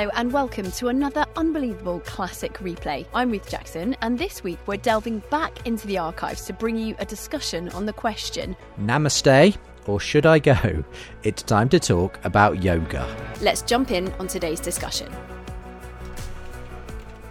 [0.00, 3.04] Hello and welcome to another unbelievable classic replay.
[3.12, 6.96] I'm Ruth Jackson, and this week we're delving back into the archives to bring you
[6.98, 10.84] a discussion on the question Namaste, or should I go?
[11.22, 13.14] It's time to talk about yoga.
[13.42, 15.14] Let's jump in on today's discussion.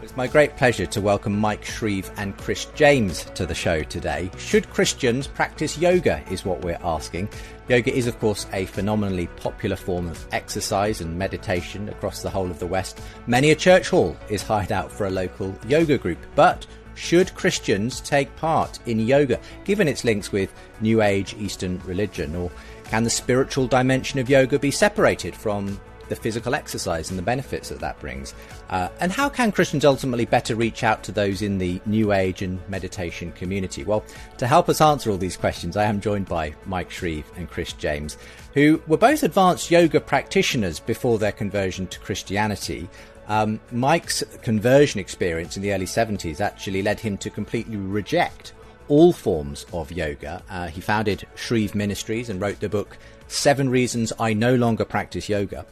[0.04, 4.30] It's my great pleasure to welcome Mike Shreve and Chris James to the show today.
[4.38, 7.30] Should Christians practice yoga, is what we're asking.
[7.70, 12.50] Yoga is, of course, a phenomenally popular form of exercise and meditation across the whole
[12.50, 13.00] of the West.
[13.28, 18.02] Many a church hall is hired out for a local yoga group, but should Christians
[18.02, 22.36] take part in yoga, given its links with New Age Eastern religion?
[22.36, 22.50] Or
[22.86, 25.80] can the spiritual dimension of yoga be separated from
[26.10, 28.34] the physical exercise and the benefits that that brings.
[28.70, 32.42] Uh, and how can Christians ultimately better reach out to those in the New Age
[32.42, 33.84] and meditation community?
[33.84, 34.04] Well,
[34.38, 37.74] to help us answer all these questions, I am joined by Mike Shreve and Chris
[37.74, 38.18] James,
[38.54, 42.90] who were both advanced yoga practitioners before their conversion to Christianity.
[43.28, 48.54] Um, Mike's conversion experience in the early 70s actually led him to completely reject
[48.90, 50.44] all forms of yoga.
[50.50, 55.30] Uh, he founded Shreve Ministries and wrote the book Seven Reasons I No Longer Practice
[55.30, 55.66] Yoga.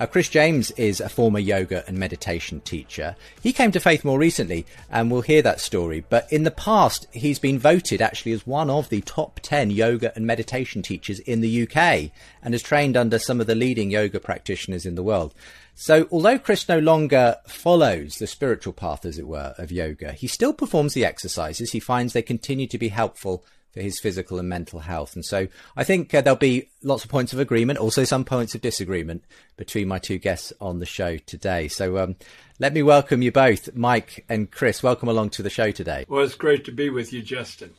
[0.00, 3.16] Uh, Chris James is a former yoga and meditation teacher.
[3.42, 6.02] He came to faith more recently, and we'll hear that story.
[6.08, 10.10] But in the past, he's been voted actually as one of the top 10 yoga
[10.16, 14.18] and meditation teachers in the UK and has trained under some of the leading yoga
[14.18, 15.34] practitioners in the world.
[15.80, 20.26] So, although Chris no longer follows the spiritual path, as it were, of yoga, he
[20.26, 21.72] still performs the exercises.
[21.72, 25.14] He finds they continue to be helpful for his physical and mental health.
[25.14, 25.48] And so
[25.78, 29.24] I think uh, there'll be lots of points of agreement, also some points of disagreement
[29.56, 31.66] between my two guests on the show today.
[31.68, 32.16] So um,
[32.58, 34.82] let me welcome you both, Mike and Chris.
[34.82, 36.04] Welcome along to the show today.
[36.10, 37.72] Well, it's great to be with you, Justin.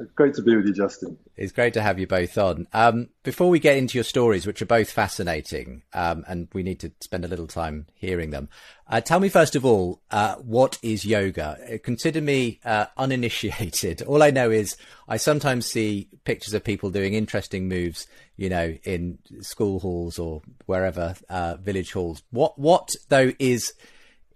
[0.00, 1.16] It's great to be with you, Justin.
[1.36, 2.66] It's great to have you both on.
[2.72, 6.80] Um, before we get into your stories, which are both fascinating, um, and we need
[6.80, 8.48] to spend a little time hearing them,
[8.88, 11.58] uh, tell me first of all, uh, what is yoga?
[11.74, 14.02] Uh, consider me uh, uninitiated.
[14.06, 14.76] All I know is
[15.08, 18.06] I sometimes see pictures of people doing interesting moves,
[18.36, 22.22] you know, in school halls or wherever, uh, village halls.
[22.30, 23.72] What, what though is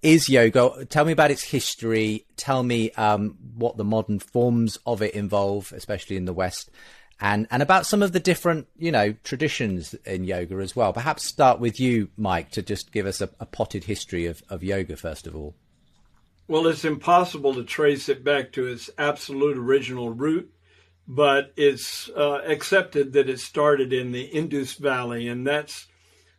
[0.03, 0.87] is yoga.
[0.87, 2.27] Tell me about its history.
[2.37, 6.71] Tell me um, what the modern forms of it involve, especially in the West,
[7.21, 10.93] and and about some of the different you know traditions in yoga as well.
[10.93, 14.65] Perhaps start with you, Mike, to just give us a, a potted history of, of
[14.65, 15.55] yoga first of all.
[16.49, 20.53] Well, it's impossible to trace it back to its absolute original root,
[21.07, 25.87] but it's uh, accepted that it started in the Indus Valley, and that's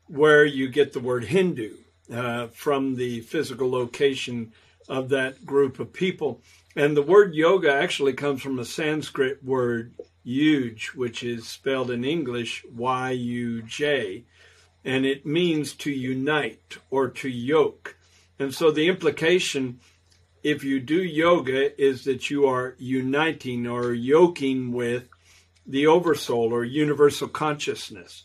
[0.07, 1.75] where you get the word Hindu
[2.11, 4.51] uh, from the physical location
[4.89, 6.41] of that group of people.
[6.75, 9.93] And the word yoga actually comes from a Sanskrit word,
[10.25, 14.23] yuj, which is spelled in English Y U J,
[14.83, 17.95] and it means to unite or to yoke.
[18.39, 19.79] And so the implication,
[20.43, 25.07] if you do yoga, is that you are uniting or yoking with
[25.67, 28.23] the oversoul or universal consciousness.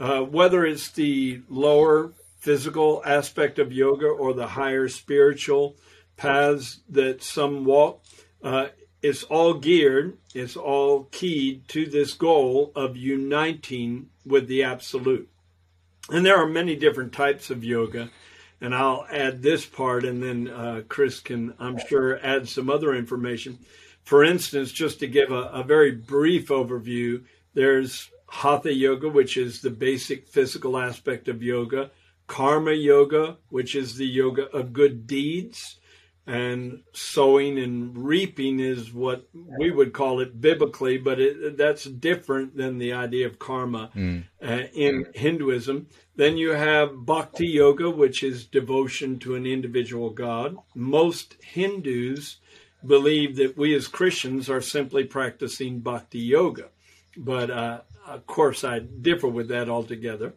[0.00, 2.12] Uh, whether it's the lower
[2.44, 5.76] physical aspect of yoga or the higher spiritual
[6.18, 8.04] paths that some walk.
[8.42, 8.66] Uh,
[9.00, 15.26] it's all geared, it's all keyed to this goal of uniting with the absolute.
[16.10, 18.10] And there are many different types of yoga.
[18.60, 22.94] And I'll add this part, and then uh, Chris can, I'm sure, add some other
[22.94, 23.58] information.
[24.02, 27.24] For instance, just to give a, a very brief overview,
[27.54, 31.90] there's Hatha Yoga, which is the basic physical aspect of yoga
[32.26, 35.78] karma yoga, which is the yoga of good deeds.
[36.26, 39.28] and sowing and reaping is what
[39.58, 44.24] we would call it biblically, but it, that's different than the idea of karma mm.
[44.42, 45.86] uh, in Hinduism.
[46.16, 50.56] Then you have bhakti yoga, which is devotion to an individual god.
[50.74, 52.36] Most Hindus
[52.86, 56.68] believe that we as Christians are simply practicing bhakti yoga,
[57.16, 60.34] but uh, of course I differ with that altogether.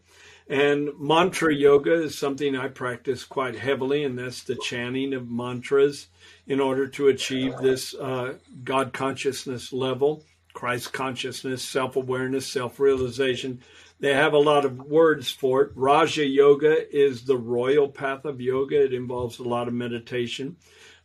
[0.49, 6.07] And mantra yoga is something I practice quite heavily, and that's the chanting of mantras
[6.45, 10.23] in order to achieve this uh, God consciousness level,
[10.53, 13.61] Christ consciousness, self awareness, self realization.
[13.99, 15.71] They have a lot of words for it.
[15.75, 20.55] Raja Yoga is the royal path of yoga, it involves a lot of meditation.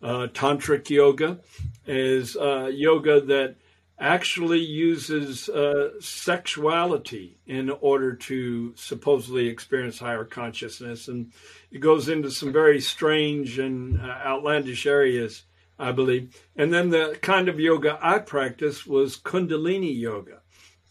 [0.00, 1.40] Uh, Tantric Yoga
[1.86, 3.56] is uh, yoga that
[4.02, 11.06] actually uses uh, sexuality in order to supposedly experience higher consciousness.
[11.06, 11.30] And
[11.70, 15.44] it goes into some very strange and uh, outlandish areas,
[15.78, 16.36] I believe.
[16.56, 20.40] And then the kind of yoga I practiced was Kundalini yoga.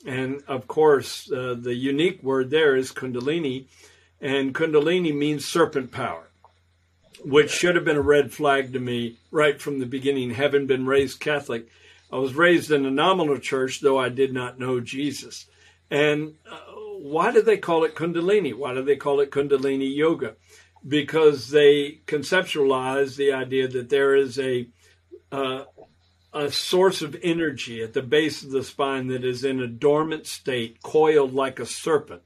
[0.05, 3.65] And of course, uh, the unique word there is Kundalini.
[4.21, 6.29] And Kundalini means serpent power,
[7.25, 10.85] which should have been a red flag to me right from the beginning, having been
[10.85, 11.67] raised Catholic
[12.11, 15.45] I was raised in a nominal church, though I did not know Jesus.
[15.89, 16.57] And uh,
[16.99, 18.53] why do they call it Kundalini?
[18.53, 20.35] Why do they call it Kundalini Yoga?
[20.85, 24.67] Because they conceptualize the idea that there is a
[25.31, 25.63] uh,
[26.33, 30.25] a source of energy at the base of the spine that is in a dormant
[30.25, 32.21] state, coiled like a serpent,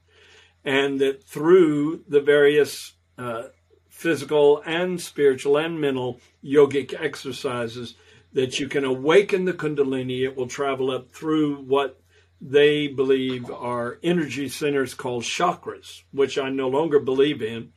[0.64, 3.44] and that through the various uh,
[3.90, 7.96] physical and spiritual and mental yogic exercises,
[8.36, 10.24] that you can awaken the Kundalini.
[10.24, 12.02] It will travel up through what
[12.42, 17.72] they believe are energy centers called chakras, which I no longer believe in,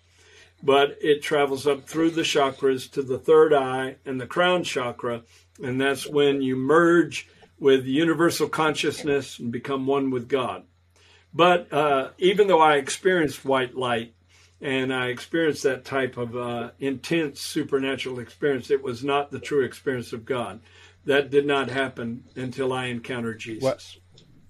[0.60, 5.22] but it travels up through the chakras to the third eye and the crown chakra.
[5.62, 7.28] And that's when you merge
[7.60, 10.64] with universal consciousness and become one with God.
[11.32, 14.14] But uh, even though I experienced white light
[14.60, 18.70] and I experienced that type of uh, intense supernatural experience.
[18.70, 20.60] It was not the true experience of God.
[21.04, 23.98] That did not happen until I encountered Jesus.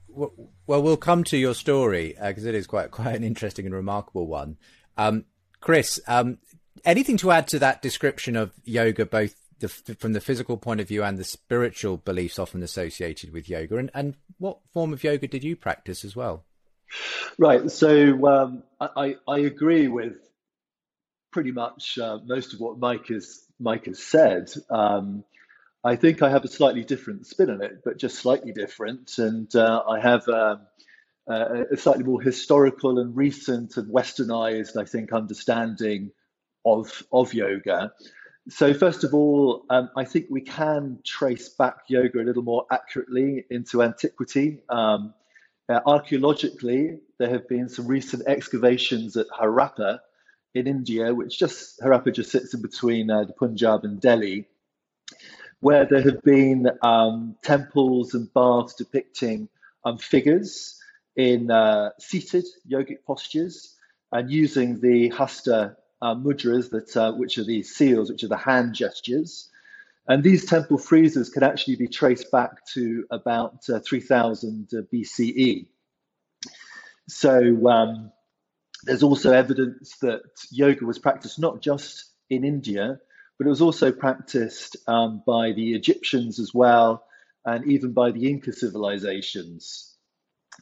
[0.09, 0.33] Well,
[0.67, 3.75] well we'll come to your story because uh, it is quite quite an interesting and
[3.75, 4.57] remarkable one.
[4.97, 5.27] Um,
[5.61, 6.39] Chris, um,
[6.85, 10.89] anything to add to that description of yoga, both the, from the physical point of
[10.89, 13.77] view and the spiritual beliefs often associated with yoga?
[13.77, 16.45] And, and what form of yoga did you practice as well?
[17.39, 17.71] Right.
[17.71, 20.17] So um, I, I agree with
[21.31, 24.51] pretty much uh, most of what Mike has Mike has said.
[24.71, 25.25] Um,
[25.85, 29.55] I think I have a slightly different spin on it, but just slightly different, and
[29.55, 30.61] uh, I have um,
[31.29, 36.11] a slightly more historical and recent and westernized, I think, understanding
[36.65, 37.93] of of yoga.
[38.49, 42.67] So first of all, um, I think we can trace back yoga a little more
[42.71, 44.63] accurately into antiquity.
[44.69, 45.15] Um,
[45.69, 50.01] uh, archaeologically, there have been some recent excavations at Harappa
[50.55, 54.47] in India, which just Harappa just sits in between uh, the Punjab and Delhi,
[55.61, 59.49] where there have been um, temples and baths depicting
[59.85, 60.81] um, figures
[61.17, 63.77] in uh, seated yogic postures
[64.13, 68.37] and using the hasta uh, mudras, that uh, which are the seals, which are the
[68.37, 69.51] hand gestures.
[70.09, 75.67] And these temple friezes can actually be traced back to about uh, 3000 uh, BCE.
[77.09, 78.11] So um,
[78.85, 82.99] there's also evidence that yoga was practiced not just in India,
[83.37, 87.05] but it was also practiced um, by the Egyptians as well,
[87.45, 89.95] and even by the Inca civilizations.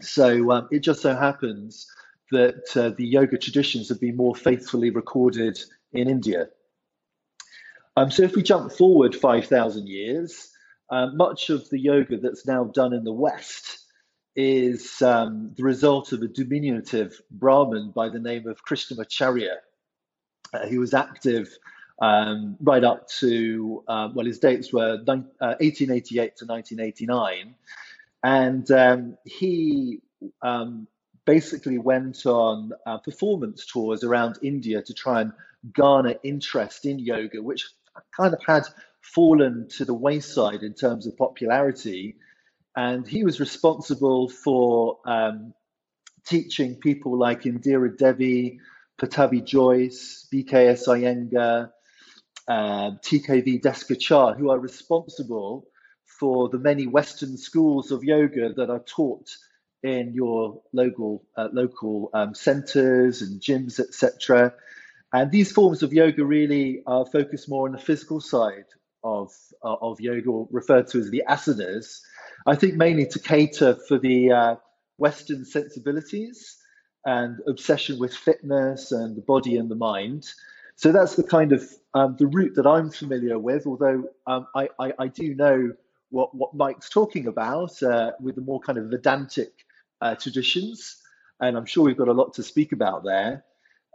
[0.02, 1.86] So um, it just so happens
[2.32, 5.58] that uh, the yoga traditions have been more faithfully recorded
[5.92, 6.48] in India.
[7.96, 10.50] Um, so if we jump forward 5,000 years,
[10.90, 13.78] uh, much of the yoga that's now done in the West
[14.36, 19.56] is um, the result of a diminutive Brahmin by the name of Krishnamacharya.
[20.52, 21.48] Uh, he was active
[22.00, 27.54] um, right up to, uh, well, his dates were 1888 uh, to 1989.
[28.22, 30.02] And um, he
[30.42, 30.86] um,
[31.24, 35.32] basically went on uh, performance tours around India to try and
[35.72, 37.66] garner interest in yoga, which
[38.16, 38.64] kind of had
[39.00, 42.16] fallen to the wayside in terms of popularity.
[42.76, 45.54] And he was responsible for um,
[46.26, 48.60] teaching people like Indira Devi,
[49.00, 51.70] Pattabhi Jois, BKS Iyengar,
[52.48, 55.66] uh, TKV Desikachar, who are responsible
[56.04, 59.28] for the many Western schools of yoga that are taught
[59.82, 64.54] in your local uh, local um, centers and gyms, etc.
[65.12, 68.64] And these forms of yoga really are focused more on the physical side
[69.04, 69.32] of,
[69.62, 72.00] uh, of yoga, or referred to as the asanas.
[72.46, 74.56] I think mainly to cater for the uh,
[74.98, 76.56] Western sensibilities
[77.04, 80.26] and obsession with fitness and the body and the mind.
[80.74, 83.66] So that's the kind of um, the route that I'm familiar with.
[83.66, 85.72] Although um, I, I, I, do know
[86.10, 89.52] what what Mike's talking about uh, with the more kind of Vedantic
[90.02, 91.00] uh, traditions,
[91.40, 93.44] and I'm sure we've got a lot to speak about there.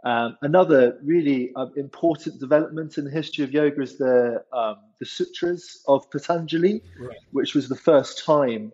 [0.04, 5.06] Um, another really uh, important development in the history of yoga is the um, the
[5.06, 7.16] sutras of Patanjali, right.
[7.30, 8.72] which was the first time,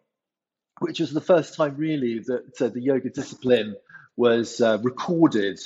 [0.78, 3.76] which was the first time really that uh, the yoga discipline
[4.16, 5.61] was uh, recorded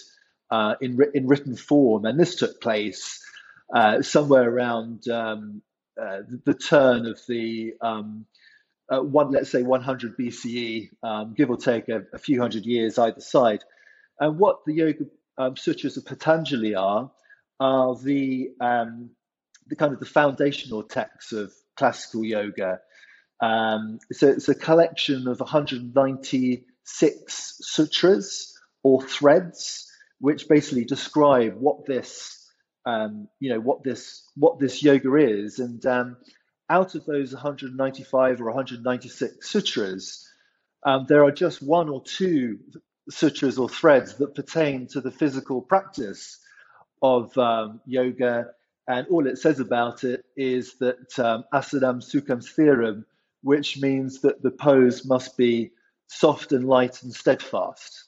[0.50, 3.24] uh, in in written form, and this took place
[3.72, 5.62] uh, somewhere around um,
[6.00, 8.26] uh, the, turn of the um,
[8.88, 13.20] one, let's say 100 BCE, um, give or take a, a few hundred years either
[13.20, 13.62] side.
[14.20, 15.06] And what the yoga
[15.38, 17.10] um, sutras of Patanjali are,
[17.60, 19.10] are the um,
[19.66, 22.80] the kind of the foundational texts of classical yoga.
[23.40, 32.50] Um, so it's a collection of 196 sutras or threads, which basically describe what this,
[32.86, 35.58] um, you know, what this what this yoga is.
[35.58, 36.16] And um,
[36.68, 40.28] out of those 195 or 196 sutras,
[40.84, 42.58] um, there are just one or two
[43.10, 46.38] sutras or threads that pertain to the physical practice
[47.02, 48.50] of um, yoga.
[48.88, 53.04] And all it says about it is that um, asadam sukham sthiram,
[53.42, 55.72] which means that the pose must be
[56.08, 58.04] soft and light and steadfast.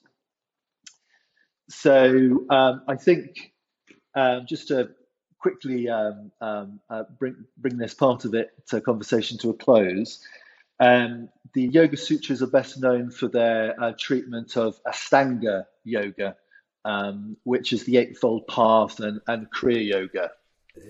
[1.68, 3.52] So um, I think
[4.14, 4.90] um, just to
[5.38, 10.20] quickly um, um, uh, bring bring this part of it to conversation to a close.
[10.80, 16.36] Um, the Yoga Sutras are best known for their uh, treatment of Astanga Yoga,
[16.84, 20.30] um, which is the Eightfold Path and, and Kriya Yoga.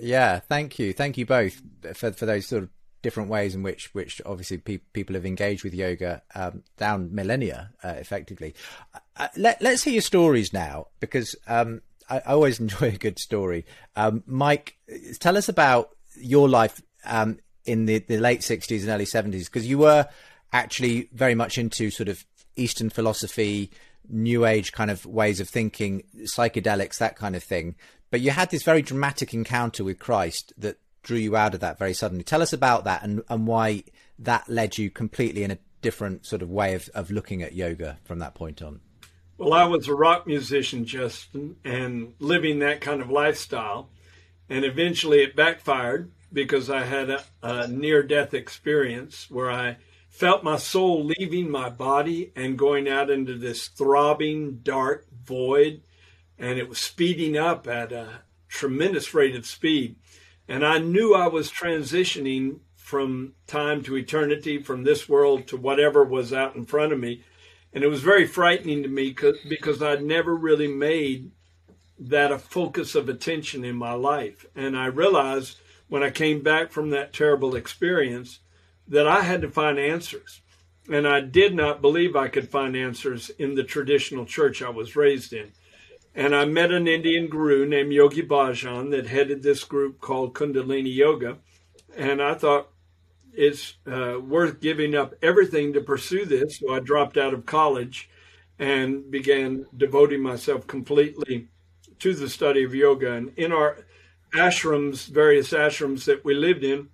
[0.00, 0.92] Yeah, thank you.
[0.92, 1.60] Thank you both
[1.94, 2.70] for, for those sort of
[3.02, 7.70] different ways in which, which obviously pe- people have engaged with yoga um, down millennia,
[7.84, 8.54] uh, effectively.
[9.16, 13.18] Uh, let, us hear your stories now, because um, I, I, always enjoy a good
[13.18, 13.66] story.
[13.94, 14.78] Um, Mike,
[15.20, 19.66] tell us about your life um, in the, the late 60s and early 70s because
[19.66, 20.08] you were
[20.52, 22.24] actually very much into sort of
[22.56, 23.70] Eastern philosophy,
[24.08, 27.74] New Age kind of ways of thinking, psychedelics, that kind of thing.
[28.10, 31.78] But you had this very dramatic encounter with Christ that drew you out of that
[31.78, 32.24] very suddenly.
[32.24, 33.84] Tell us about that and, and why
[34.18, 37.98] that led you completely in a different sort of way of, of looking at yoga
[38.04, 38.80] from that point on.
[39.36, 43.90] Well, I was a rock musician, Justin, and living that kind of lifestyle.
[44.48, 50.44] And eventually it backfired because I had a, a near death experience where I felt
[50.44, 55.80] my soul leaving my body and going out into this throbbing, dark void.
[56.38, 59.96] And it was speeding up at a tremendous rate of speed.
[60.46, 66.04] And I knew I was transitioning from time to eternity, from this world to whatever
[66.04, 67.22] was out in front of me.
[67.72, 69.16] And it was very frightening to me
[69.48, 71.30] because I'd never really made
[71.98, 74.44] that a focus of attention in my life.
[74.54, 78.40] And I realized when I came back from that terrible experience
[78.88, 80.40] that I had to find answers.
[80.90, 84.96] And I did not believe I could find answers in the traditional church I was
[84.96, 85.52] raised in.
[86.14, 90.94] And I met an Indian guru named Yogi Bhajan that headed this group called Kundalini
[90.94, 91.38] Yoga.
[91.96, 92.70] And I thought
[93.32, 96.58] it's uh, worth giving up everything to pursue this.
[96.58, 98.08] So I dropped out of college
[98.58, 101.48] and began devoting myself completely
[101.98, 103.12] to the study of yoga.
[103.12, 103.78] And in our
[104.34, 106.88] ashrams, various ashrams that we lived in,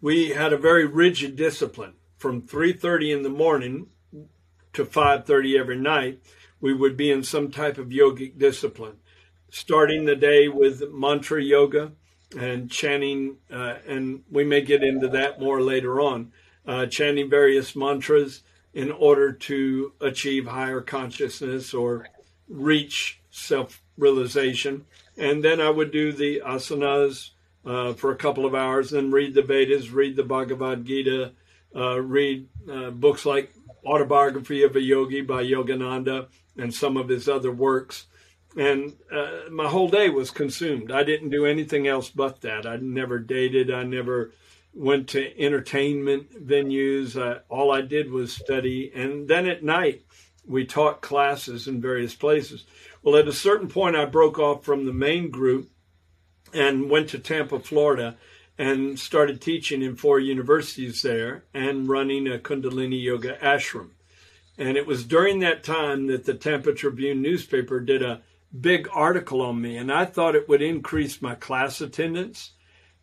[0.00, 1.94] we had a very rigid discipline.
[2.16, 3.88] From 3:30 in the morning
[4.72, 6.20] to 5:30 every night,
[6.60, 8.96] we would be in some type of yogic discipline.
[9.50, 11.92] Starting the day with mantra yoga
[12.36, 16.32] and chanting, uh, and we may get into that more later on,
[16.66, 22.08] uh, chanting various mantras in order to achieve higher consciousness or
[22.48, 24.84] reach self realization.
[25.16, 27.30] And then I would do the asanas
[27.64, 31.32] uh, for a couple of hours, then read the Vedas, read the Bhagavad Gita,
[31.74, 33.52] uh, read uh, books like
[33.86, 38.06] Autobiography of a Yogi by Yogananda and some of his other works.
[38.56, 40.90] And uh, my whole day was consumed.
[40.90, 42.66] I didn't do anything else but that.
[42.66, 43.70] I never dated.
[43.70, 44.32] I never
[44.72, 47.42] went to entertainment venues.
[47.48, 48.92] all I did was study.
[48.94, 50.04] And then at night,
[50.46, 52.64] we taught classes in various places.
[53.04, 55.70] Well, at a certain point, I broke off from the main group
[56.54, 58.16] and went to Tampa, Florida,
[58.56, 63.90] and started teaching in four universities there and running a Kundalini Yoga ashram.
[64.56, 68.22] And it was during that time that the Tampa Tribune newspaper did a
[68.58, 72.52] big article on me, and I thought it would increase my class attendance.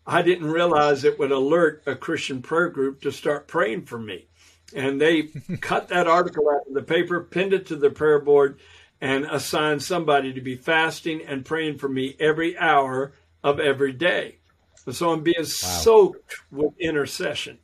[0.07, 4.25] I didn't realize it would alert a Christian prayer group to start praying for me.
[4.73, 5.23] And they
[5.61, 8.57] cut that article out of the paper, pinned it to the prayer board,
[9.01, 14.37] and assigned somebody to be fasting and praying for me every hour of every day.
[14.85, 15.43] And so I'm being wow.
[15.43, 17.57] soaked with intercession.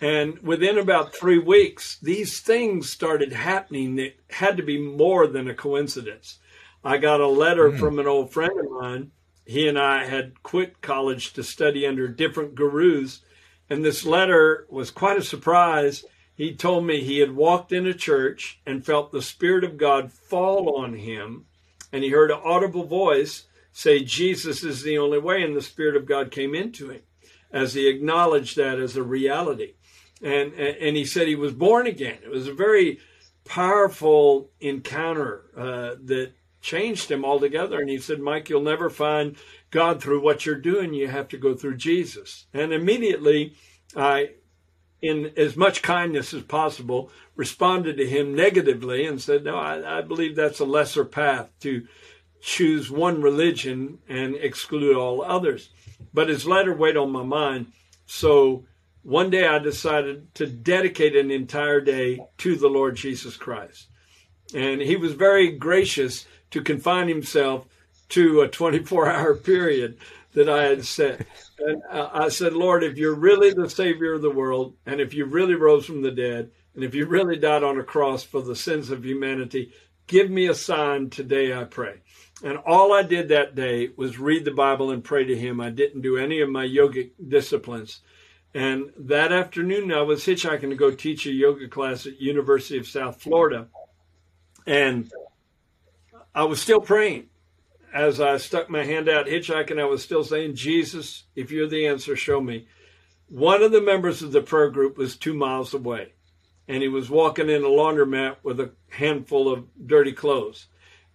[0.00, 5.48] And within about three weeks, these things started happening that had to be more than
[5.48, 6.38] a coincidence.
[6.84, 7.78] I got a letter mm.
[7.78, 9.10] from an old friend of mine.
[9.44, 13.22] He and I had quit college to study under different gurus.
[13.70, 16.04] And this letter was quite a surprise.
[16.36, 20.12] He told me he had walked in a church and felt the Spirit of God
[20.12, 21.46] fall on him.
[21.92, 25.42] And he heard an audible voice say, Jesus is the only way.
[25.42, 27.02] And the Spirit of God came into him
[27.50, 29.74] as he acknowledged that as a reality
[30.22, 32.18] and and he said he was born again.
[32.22, 33.00] It was a very
[33.44, 37.78] powerful encounter uh, that changed him altogether.
[37.78, 39.36] And he said, Mike, you'll never find
[39.70, 40.94] God through what you're doing.
[40.94, 42.46] You have to go through Jesus.
[42.52, 43.54] And immediately,
[43.94, 44.30] I,
[45.02, 50.00] in as much kindness as possible, responded to him negatively and said, No, I, I
[50.02, 51.86] believe that's a lesser path to
[52.40, 55.70] choose one religion and exclude all others.
[56.12, 57.72] But his letter weighed on my mind.
[58.06, 58.64] So
[59.02, 63.88] one day I decided to dedicate an entire day to the Lord Jesus Christ.
[64.54, 67.66] And he was very gracious to confine himself
[68.10, 69.98] to a 24 hour period
[70.36, 71.26] that I had said.
[71.58, 75.14] And uh, I said, Lord, if you're really the Savior of the world, and if
[75.14, 78.42] you really rose from the dead, and if you really died on a cross for
[78.42, 79.72] the sins of humanity,
[80.06, 82.02] give me a sign today, I pray.
[82.44, 85.58] And all I did that day was read the Bible and pray to Him.
[85.58, 88.02] I didn't do any of my yogic disciplines.
[88.52, 92.86] And that afternoon, I was hitchhiking to go teach a yoga class at University of
[92.86, 93.68] South Florida,
[94.66, 95.10] and
[96.34, 97.30] I was still praying
[97.96, 99.80] as I stuck my hand out hitchhiking.
[99.80, 102.66] I was still saying, "Jesus, if you're the answer, show me."
[103.28, 106.12] One of the members of the prayer group was two miles away,
[106.68, 110.66] and he was walking in a laundromat with a handful of dirty clothes,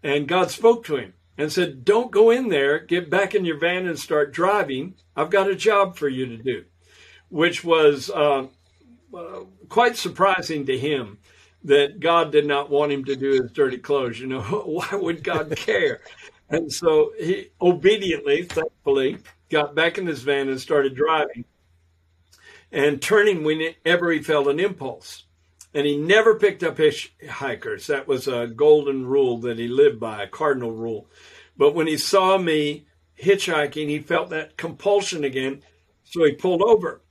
[0.03, 2.79] and God spoke to him and said, "Don't go in there.
[2.79, 4.95] Get back in your van and start driving.
[5.15, 6.65] I've got a job for you to do."
[7.31, 8.45] which was uh,
[9.17, 9.39] uh,
[9.69, 11.17] quite surprising to him
[11.63, 14.19] that God did not want him to do his dirty clothes.
[14.19, 16.01] You know, why would God care?
[16.51, 19.17] And so he obediently, thankfully,
[19.49, 21.45] got back in his van and started driving
[22.71, 25.25] and turning whenever he felt an impulse.
[25.73, 27.85] And he never picked up hitchhikers.
[27.85, 31.07] That was a golden rule that he lived by, a cardinal rule.
[31.57, 32.85] But when he saw me
[33.17, 35.63] hitchhiking, he felt that compulsion again.
[36.03, 37.01] So he pulled over.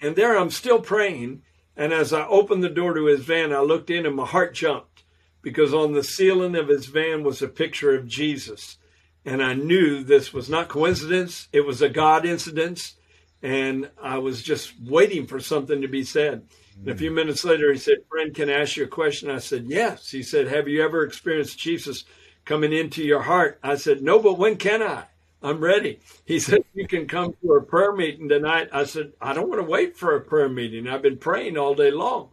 [0.00, 1.42] And there I'm still praying.
[1.76, 4.54] And as I opened the door to his van, I looked in and my heart
[4.54, 5.02] jumped
[5.42, 8.76] because on the ceiling of his van was a picture of Jesus.
[9.24, 12.94] And I knew this was not coincidence, it was a God incident.
[13.42, 16.46] And I was just waiting for something to be said.
[16.78, 19.30] And a few minutes later, he said, Friend, can I ask you a question?
[19.30, 20.10] I said, Yes.
[20.10, 22.04] He said, Have you ever experienced Jesus
[22.44, 23.58] coming into your heart?
[23.62, 25.04] I said, No, but when can I?
[25.42, 26.00] I'm ready.
[26.26, 28.68] He said, You can come to a prayer meeting tonight.
[28.72, 30.86] I said, I don't want to wait for a prayer meeting.
[30.86, 32.30] I've been praying all day long.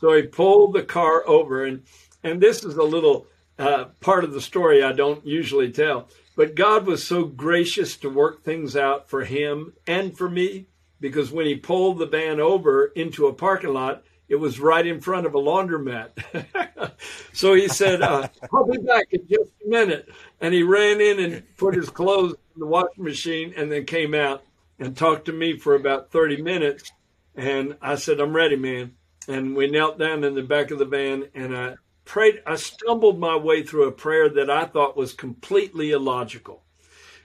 [0.00, 1.84] So he pulled the car over, and,
[2.22, 3.26] and this is a little
[3.58, 6.08] uh, part of the story I don't usually tell.
[6.36, 10.66] But God was so gracious to work things out for him and for me
[11.00, 15.00] because when he pulled the van over into a parking lot, it was right in
[15.00, 16.92] front of a laundromat.
[17.34, 20.08] so he said, uh, I'll be back in just a minute.
[20.40, 24.14] And he ran in and put his clothes in the washing machine and then came
[24.14, 24.42] out
[24.78, 26.90] and talked to me for about 30 minutes.
[27.34, 28.94] And I said, I'm ready, man.
[29.28, 32.42] And we knelt down in the back of the van and I prayed.
[32.46, 36.62] I stumbled my way through a prayer that I thought was completely illogical,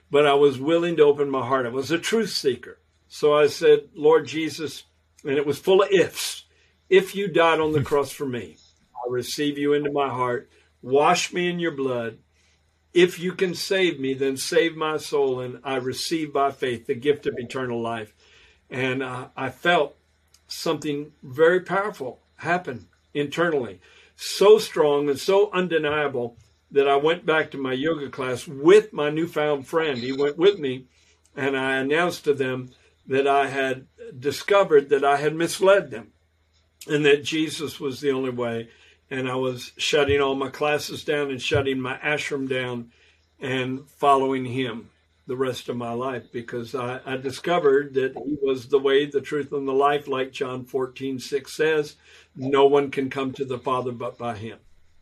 [0.09, 1.65] but I was willing to open my heart.
[1.65, 2.79] I was a truth seeker.
[3.07, 4.83] So I said, Lord Jesus,
[5.23, 6.45] and it was full of ifs.
[6.89, 8.57] If you died on the cross for me,
[8.95, 10.49] I receive you into my heart.
[10.81, 12.19] Wash me in your blood.
[12.93, 16.95] If you can save me, then save my soul, and I receive by faith the
[16.95, 18.13] gift of eternal life.
[18.69, 19.95] And uh, I felt
[20.47, 23.79] something very powerful happen internally,
[24.17, 26.37] so strong and so undeniable
[26.71, 29.99] that I went back to my yoga class with my newfound friend.
[29.99, 30.87] He went with me,
[31.35, 32.71] and I announced to them
[33.05, 33.87] that I had
[34.19, 36.11] discovered that I had misled them
[36.87, 38.69] and that Jesus was the only way.
[39.09, 42.91] And I was shutting all my classes down and shutting my ashram down
[43.39, 44.89] and following him
[45.27, 49.19] the rest of my life because I, I, discovered that he was the way, the
[49.19, 51.95] truth, and the life, like John 14, 6 says.
[52.35, 54.59] No one can come to the Father but by him.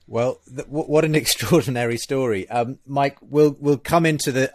[0.08, 3.18] Well, th- what an extraordinary story, um, Mike.
[3.22, 4.52] We'll we'll come into the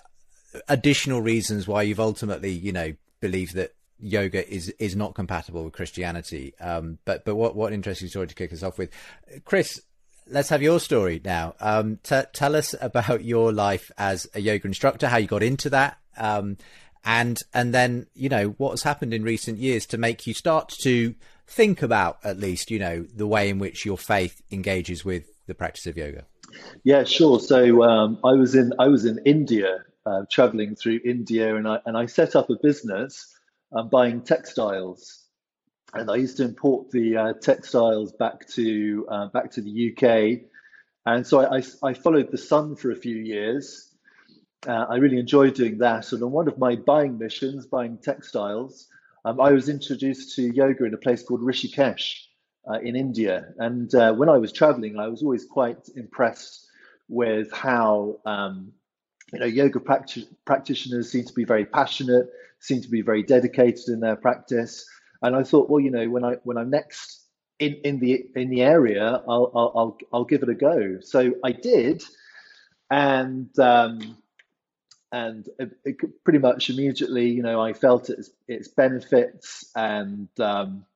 [0.68, 5.72] additional reasons why you've ultimately, you know, believe that yoga is is not compatible with
[5.72, 6.54] Christianity.
[6.60, 8.90] Um, but but what what interesting story to kick us off with,
[9.44, 9.80] Chris.
[10.30, 11.54] Let's have your story now.
[11.60, 15.70] Um, t- tell us about your life as a yoga instructor, how you got into
[15.70, 16.56] that, um,
[17.04, 20.68] and and then you know what has happened in recent years to make you start
[20.82, 21.14] to
[21.46, 25.54] think about at least you know the way in which your faith engages with the
[25.54, 26.24] practice of yoga.
[26.84, 27.40] Yeah, sure.
[27.40, 31.78] So um, I was in I was in India, uh, traveling through India, and I
[31.86, 33.34] and I set up a business
[33.72, 35.19] um, buying textiles,
[35.94, 40.48] and I used to import the uh, textiles back to uh, back to the UK,
[41.06, 43.86] and so I, I, I followed the sun for a few years.
[44.66, 48.88] Uh, I really enjoyed doing that, and on one of my buying missions, buying textiles,
[49.24, 52.26] um, I was introduced to yoga in a place called Rishikesh
[52.68, 53.52] uh, in India.
[53.58, 56.66] And uh, when I was traveling, I was always quite impressed
[57.08, 58.72] with how um,
[59.32, 63.88] you know yoga practi- practitioners seem to be very passionate, seem to be very dedicated
[63.88, 64.86] in their practice.
[65.22, 67.20] And I thought, well, you know, when I when I'm next
[67.58, 70.98] in, in the in the area, I'll I'll I'll, I'll give it a go.
[71.00, 72.02] So I did,
[72.90, 74.16] and um,
[75.12, 80.86] and it, it pretty much immediately, you know, I felt its its benefits, and um,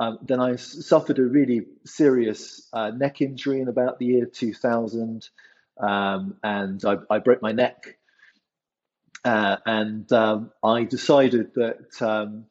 [0.00, 5.28] um, then I suffered a really serious uh, neck injury in about the year 2000,
[5.80, 7.96] um, and I, I, broke my neck.
[9.24, 12.46] Uh, and um, I decided that um,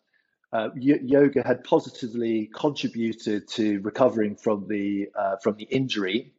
[0.53, 6.31] uh, yoga had positively contributed to recovering from the uh, from the injury.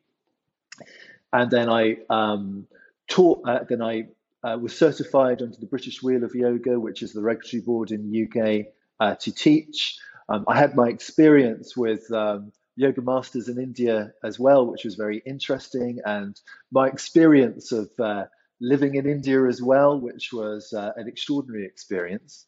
[1.33, 2.67] And then I um,
[3.09, 3.43] taught.
[3.47, 4.07] Uh, then I
[4.43, 8.11] uh, was certified under the British Wheel of Yoga, which is the regulatory board in
[8.11, 9.99] the UK, to teach.
[10.29, 14.95] Um, I had my experience with um, yoga masters in India as well, which was
[14.95, 16.39] very interesting, and
[16.71, 18.25] my experience of uh,
[18.61, 22.47] living in India as well, which was uh, an extraordinary experience.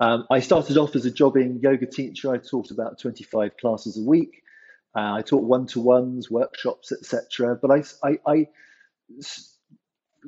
[0.00, 2.32] Um, I started off as a jobbing yoga teacher.
[2.32, 4.42] I taught about 25 classes a week.
[4.94, 7.58] Uh, I taught one-to-ones, workshops, etc.
[7.60, 8.46] But I, I, I,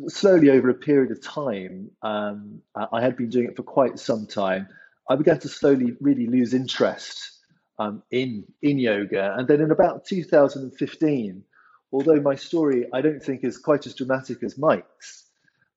[0.09, 4.27] slowly over a period of time, um, I had been doing it for quite some
[4.27, 4.68] time.
[5.09, 7.31] I began to slowly really lose interest
[7.79, 11.44] um, in in yoga, and then in about 2015,
[11.92, 15.23] although my story I don't think is quite as dramatic as Mike's,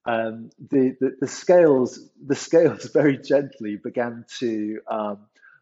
[0.08, 5.20] um, the, the, the scales the scales very gently began to um,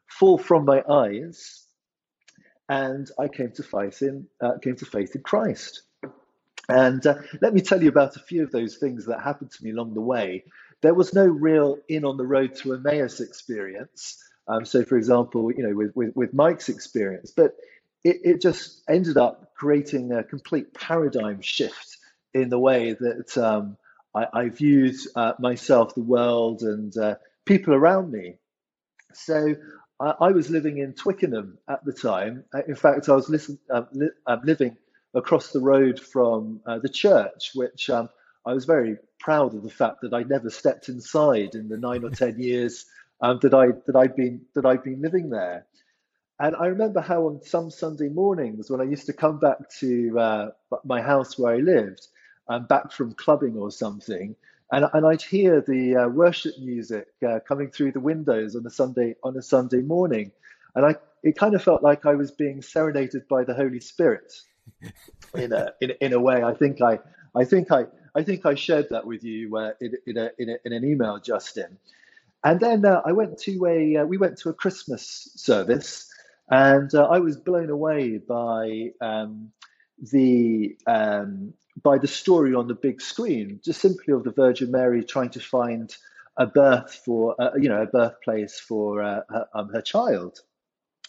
[0.07, 1.63] fall from my eyes,
[2.69, 5.81] and I came to faith in uh, came to faith in Christ.
[6.67, 9.63] And uh, let me tell you about a few of those things that happened to
[9.63, 10.45] me along the way
[10.81, 14.23] there was no real in on the road to Emmaus experience.
[14.47, 17.55] Um, so, for example, you know, with, with, with Mike's experience, but
[18.03, 21.97] it, it, just ended up creating a complete paradigm shift
[22.35, 23.77] in the way that um,
[24.15, 28.35] I, I, viewed uh, myself, the world, and uh, people around me.
[29.13, 29.55] So,
[29.99, 32.45] I, I, was living in Twickenham at the time.
[32.53, 34.77] Uh, in fact, I was listen, uh, li- uh, living
[35.13, 38.09] across the road from uh, the church, which um,
[38.45, 42.03] I was very proud of the fact that I never stepped inside in the nine
[42.03, 42.85] or ten years
[43.21, 45.65] um, that I that I'd been that I'd been living there.
[46.37, 50.19] And I remember how on some Sunday mornings when I used to come back to
[50.19, 50.49] uh,
[50.83, 52.05] my house where I lived,
[52.47, 54.35] um, back from clubbing or something,
[54.71, 58.69] and, and I'd hear the uh, worship music uh, coming through the windows on a
[58.69, 60.31] Sunday on a Sunday morning,
[60.75, 64.33] and I it kind of felt like I was being serenaded by the Holy Spirit
[65.35, 66.43] in a in, in a way.
[66.43, 66.99] I think I
[67.35, 70.49] I think I I think I shared that with you uh, in, in, a, in,
[70.49, 71.77] a, in, an email, Justin.
[72.43, 76.07] And then uh, I went to a uh, we went to a Christmas service,
[76.49, 79.51] and uh, I was blown away by um,
[79.99, 85.03] the um, by the story on the big screen, just simply of the Virgin Mary
[85.03, 85.95] trying to find
[86.37, 90.39] a birth for uh, you know a birthplace for uh, her, um, her child,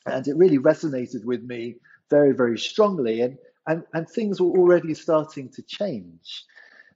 [0.05, 1.76] and it really resonated with me
[2.11, 6.44] very very strongly, and and and things were already starting to change.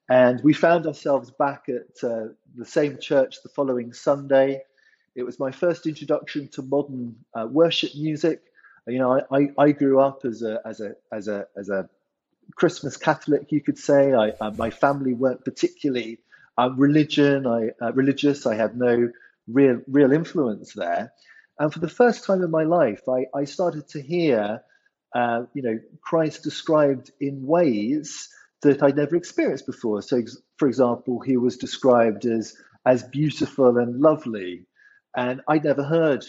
[0.09, 4.63] And we found ourselves back at uh, the same church the following Sunday.
[5.15, 8.43] It was my first introduction to modern uh, worship music.
[8.89, 11.89] You know, I, I, I, grew up as a as a as a as a
[12.55, 14.13] Christmas Catholic, you could say.
[14.13, 16.19] I, uh, my family weren't particularly
[16.59, 17.47] uh, religion.
[17.47, 18.47] I uh, religious.
[18.47, 19.11] I had no
[19.49, 21.13] real real influence there.
[21.59, 24.63] And for the first time in my life, I, I started to hear,
[25.15, 28.29] uh, you know, Christ described in ways
[28.63, 30.01] that I'd never experienced before.
[30.03, 30.23] So,
[30.57, 32.55] for example, he was described as
[32.87, 34.67] as beautiful and lovely,
[35.15, 36.25] and I'd never heard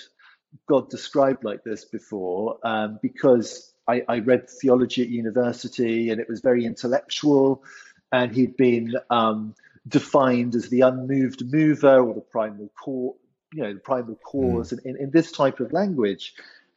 [0.67, 6.29] God described like this before um, because I, I, read theology at university, and it
[6.29, 7.63] was very intellectual.
[8.11, 9.55] And he'd been um,
[9.87, 13.15] defined as the unmoved mover or the primal core,
[13.53, 14.85] you know, the primal cause, mm.
[14.85, 16.33] in, in, this type of language.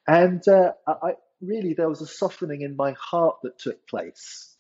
[0.07, 4.57] And uh, I really there was a softening in my heart that took place.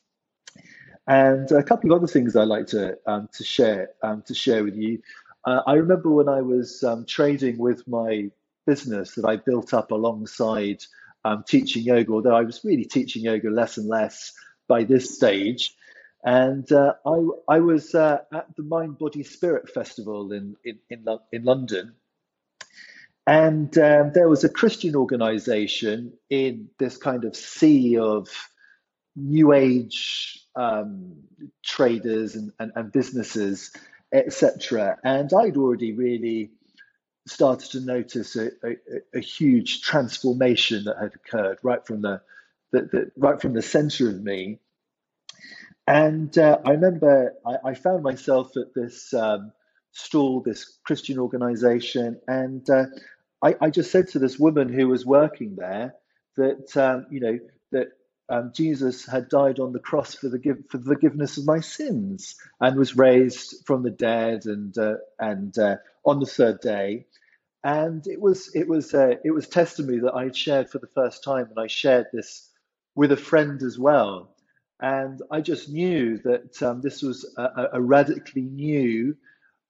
[1.06, 4.64] And a couple of other things I'd like to um, to share um, to share
[4.64, 5.02] with you.
[5.44, 8.30] Uh, I remember when I was um, trading with my
[8.66, 10.82] business that I built up alongside
[11.24, 14.32] um, teaching yoga, although I was really teaching yoga less and less
[14.68, 15.74] by this stage.
[16.24, 21.04] And uh, I, I was uh, at the Mind Body Spirit Festival in, in, in,
[21.32, 21.94] in London.
[23.26, 28.28] And um, there was a Christian organization in this kind of sea of
[29.16, 31.14] new age um,
[31.62, 33.70] traders and, and, and businesses,
[34.12, 34.98] etc.
[35.02, 36.50] And I'd already really
[37.26, 38.76] started to notice a, a,
[39.14, 42.20] a, huge transformation that had occurred right from the,
[42.70, 44.58] the, the right from the center of me.
[45.86, 49.52] And uh, I remember I, I, found myself at this um,
[49.92, 52.86] stall, this Christian organization, and uh,
[53.42, 55.94] I, I, just said to this woman who was working there
[56.36, 57.38] that um, you know
[57.72, 57.88] that
[58.28, 62.36] um, Jesus had died on the cross for the for the forgiveness of my sins
[62.60, 67.06] and was raised from the dead and uh, and uh, on the third day.
[67.64, 70.86] And it was it was uh, it was testimony that I had shared for the
[70.94, 72.50] first time, and I shared this
[72.94, 74.36] with a friend as well.
[74.80, 79.16] And I just knew that um, this was a, a radically new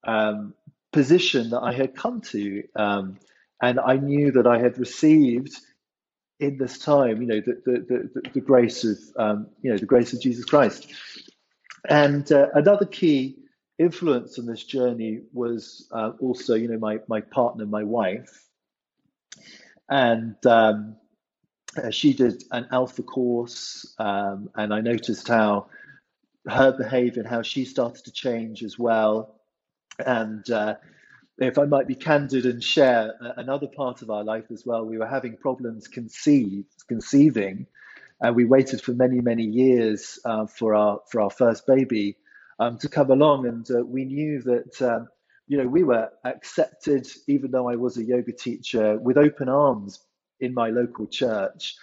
[0.02, 0.54] um,
[0.92, 2.64] position that I had come to.
[2.74, 3.18] Um,
[3.62, 5.57] and I knew that I had received
[6.40, 9.87] in this time, you know, the, the, the, the grace of, um, you know, the
[9.87, 10.92] grace of Jesus Christ.
[11.88, 13.37] And uh, another key
[13.79, 18.49] influence on this journey was uh, also, you know, my, my partner, my wife.
[19.89, 20.97] And um,
[21.77, 25.67] uh, she did an alpha course, um, and I noticed how
[26.47, 29.41] her behavior and how she started to change as well.
[30.05, 30.77] And uh,
[31.39, 34.99] if I might be candid and share another part of our life as well, we
[34.99, 37.67] were having problems conceived, conceiving,
[38.21, 42.17] and we waited for many, many years uh, for our for our first baby
[42.61, 45.09] um, to come along, and uh, we knew that um,
[45.49, 50.01] you know we were accepted, even though I was a yoga teacher, with open arms
[50.40, 51.77] in my local church.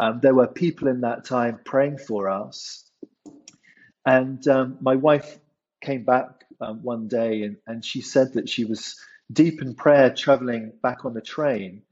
[0.00, 2.84] Um, there were people in that time praying for us,
[4.06, 5.38] and um, my wife
[5.80, 8.96] came back um, one day and, and she said that she was
[9.32, 11.82] deep in prayer traveling back on the train.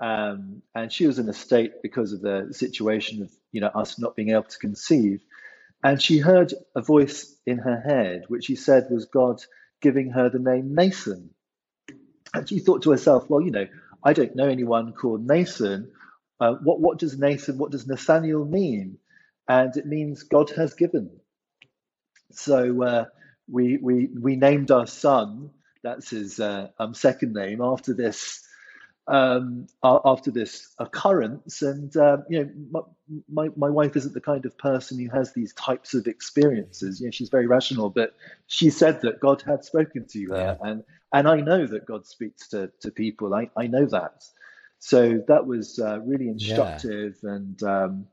[0.00, 3.98] Um, and she was in a state because of the situation of you know us
[3.98, 5.22] not being able to conceive.
[5.82, 9.42] And she heard a voice in her head, which she said was God
[9.80, 11.30] giving her the name Nathan.
[12.34, 13.66] And she thought to herself, well, you know,
[14.04, 15.92] I don't know anyone called Nathan.
[16.40, 18.98] Uh, what what does Nathan, what does Nathaniel mean?
[19.48, 21.10] And it means God has given.
[22.32, 23.04] So uh,
[23.50, 25.50] we we we named our son.
[25.82, 28.42] That's his uh, um, second name after this
[29.08, 31.62] um, after this occurrence.
[31.62, 32.80] And uh, you know, my,
[33.46, 37.00] my, my wife isn't the kind of person who has these types of experiences.
[37.00, 38.14] You know, she's very rational, but
[38.46, 40.68] she said that God had spoken to her, yeah.
[40.68, 43.34] and and I know that God speaks to to people.
[43.34, 44.24] I I know that.
[44.78, 47.30] So that was uh, really instructive, yeah.
[47.30, 48.06] and um,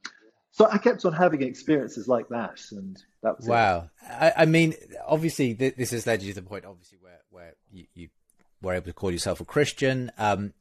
[0.51, 3.89] so I kept on having experiences like that, and that was wow.
[4.07, 4.75] I, I, mean,
[5.07, 8.09] obviously, th- this has led you to the point, obviously, where where you, you
[8.61, 10.11] were able to call yourself a Christian.
[10.17, 10.53] Um,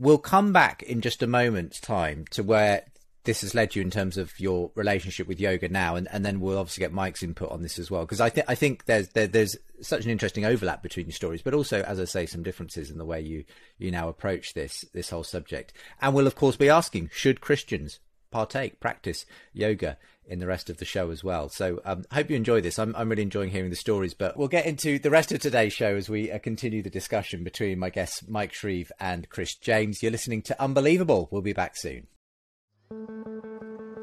[0.00, 2.84] we'll come back in just a moment's time to where
[3.24, 6.40] this has led you in terms of your relationship with yoga now, and, and then
[6.40, 9.08] we'll obviously get Mike's input on this as well because I think I think there's
[9.10, 12.42] there, there's such an interesting overlap between your stories, but also, as I say, some
[12.42, 13.44] differences in the way you
[13.78, 15.74] you now approach this this whole subject.
[16.00, 19.98] And we'll of course be asking: Should Christians partake, practice yoga
[20.30, 21.48] in the rest of the show as well.
[21.48, 22.78] So um, I hope you enjoy this.
[22.78, 25.72] I'm, I'm really enjoying hearing the stories, but we'll get into the rest of today's
[25.72, 30.02] show as we uh, continue the discussion between my guests Mike Shreve and Chris James.
[30.02, 31.28] You're listening to Unbelievable.
[31.30, 32.06] We'll be back soon.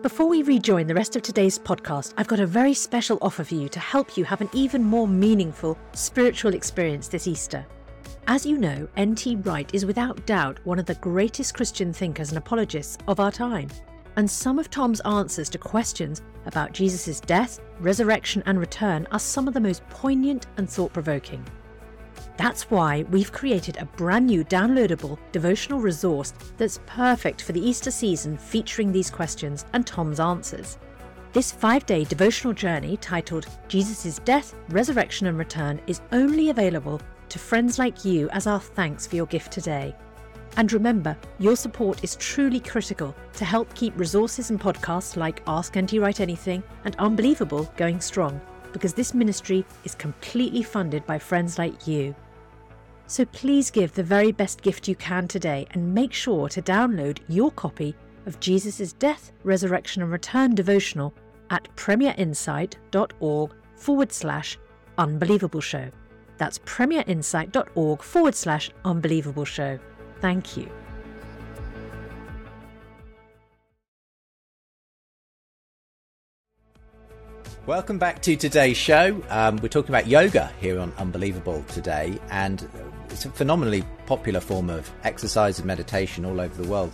[0.04, 3.56] Before we rejoin the rest of today's podcast, I've got a very special offer for
[3.56, 7.66] you to help you have an even more meaningful spiritual experience this Easter.
[8.28, 9.38] As you know, N.T.
[9.38, 13.70] Wright is without doubt one of the greatest Christian thinkers and apologists of our time
[14.18, 19.48] and some of Tom's answers to questions about Jesus' death, resurrection, and return are some
[19.48, 21.46] of the most poignant and thought provoking.
[22.36, 27.92] That's why we've created a brand new downloadable devotional resource that's perfect for the Easter
[27.92, 30.78] season featuring these questions and Tom's answers.
[31.34, 37.40] This five day devotional journey titled Jesus' Death, Resurrection and Return is only available to
[37.40, 39.96] friends like you as our thanks for your gift today.
[40.58, 45.78] And remember, your support is truly critical to help keep resources and podcasts like Ask
[45.78, 46.00] N.T.
[46.00, 48.42] Wright Anything and Unbelievable going strong,
[48.74, 52.16] because this ministry is completely funded by friends like you.
[53.06, 57.20] So please give the very best gift you can today and make sure to download
[57.30, 61.14] your copy of Jesus' Death, Resurrection and Return devotional
[61.52, 64.58] at premierinsight.org forward slash
[64.98, 65.90] unbelievable show.
[66.38, 69.80] That's premierinsight.org forward slash unbelievable show.
[70.22, 70.70] Thank you.
[77.68, 79.22] Welcome back to today's show.
[79.30, 82.66] Um, we're talking about yoga here on Unbelievable today, and
[83.10, 86.94] it's a phenomenally popular form of exercise and meditation all over the world.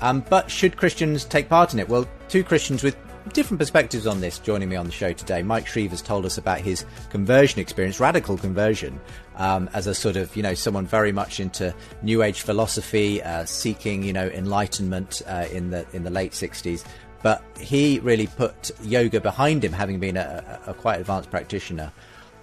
[0.00, 1.90] Um, but should Christians take part in it?
[1.90, 2.96] Well, two Christians with
[3.32, 5.42] different perspectives on this joining me on the show today.
[5.42, 9.00] Mike Shreve has told us about his conversion experience, radical conversion,
[9.36, 13.44] um, as a sort of, you know, someone very much into New Age philosophy, uh,
[13.44, 16.84] seeking, you know, enlightenment uh, in the in the late 60s.
[17.22, 21.90] But he really put yoga behind him, having been a, a, quite advanced practitioner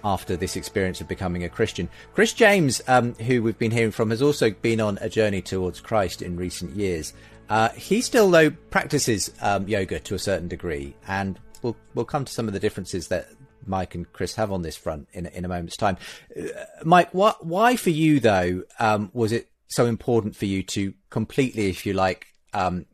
[0.02, 1.88] after this experience of becoming a Christian.
[2.14, 5.80] Chris James, um, who we've been hearing from, has also been on a journey towards
[5.80, 7.12] Christ in recent years.
[7.52, 12.24] Uh, he still, though, practices um, yoga to a certain degree, and we'll we'll come
[12.24, 13.28] to some of the differences that
[13.66, 15.98] Mike and Chris have on this front in in a moment's time.
[16.34, 16.48] Uh,
[16.82, 21.68] Mike, what, why for you though um, was it so important for you to completely,
[21.68, 22.86] if you like, um,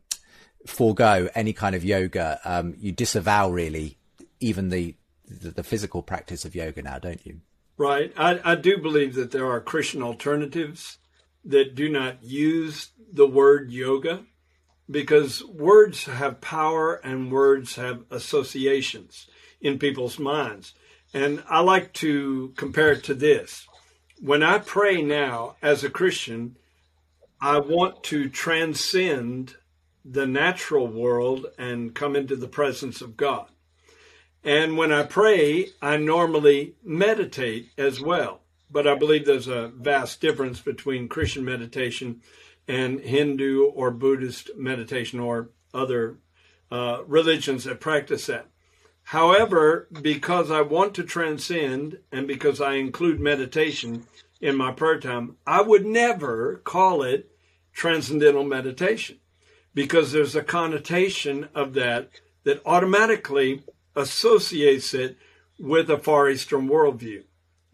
[0.67, 2.41] forego any kind of yoga?
[2.43, 3.97] Um, you disavow really
[4.41, 4.93] even the,
[5.25, 7.39] the, the physical practice of yoga now, don't you?
[7.77, 8.11] Right.
[8.17, 10.97] I, I do believe that there are Christian alternatives
[11.45, 14.25] that do not use the word yoga
[14.89, 19.27] because words have power and words have associations
[19.61, 20.73] in people's minds.
[21.13, 23.67] And I like to compare it to this.
[24.19, 26.57] When I pray now as a Christian,
[27.41, 29.55] I want to transcend
[30.03, 33.47] the natural world and come into the presence of God.
[34.43, 38.41] And when I pray, I normally meditate as well.
[38.71, 42.21] But I believe there's a vast difference between Christian meditation
[42.69, 46.17] and Hindu or Buddhist meditation or other
[46.71, 48.45] uh, religions that practice that.
[49.05, 54.05] However, because I want to transcend and because I include meditation
[54.39, 57.31] in my prayer time, I would never call it
[57.73, 59.17] transcendental meditation
[59.73, 62.11] because there's a connotation of that
[62.43, 63.63] that automatically
[63.95, 65.17] associates it
[65.57, 67.23] with a Far Eastern worldview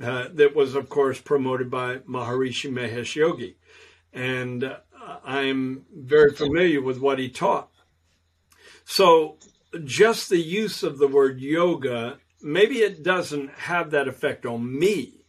[0.02, 3.58] uh, that was, of course, promoted by Maharishi Mahesh Yogi.
[4.16, 4.76] And
[5.24, 7.70] I'm very familiar with what he taught.
[8.86, 9.38] So,
[9.84, 15.26] just the use of the word yoga, maybe it doesn't have that effect on me,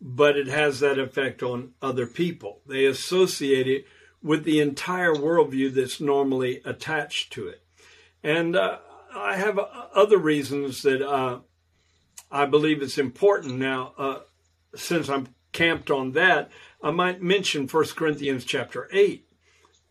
[0.00, 2.60] but it has that effect on other people.
[2.66, 3.86] They associate it
[4.22, 7.62] with the entire worldview that's normally attached to it.
[8.22, 8.78] And uh,
[9.14, 11.40] I have other reasons that uh,
[12.30, 13.58] I believe it's important.
[13.58, 14.18] Now, uh,
[14.74, 16.50] since I'm camped on that,
[16.82, 19.26] I might mention 1 Corinthians chapter 8,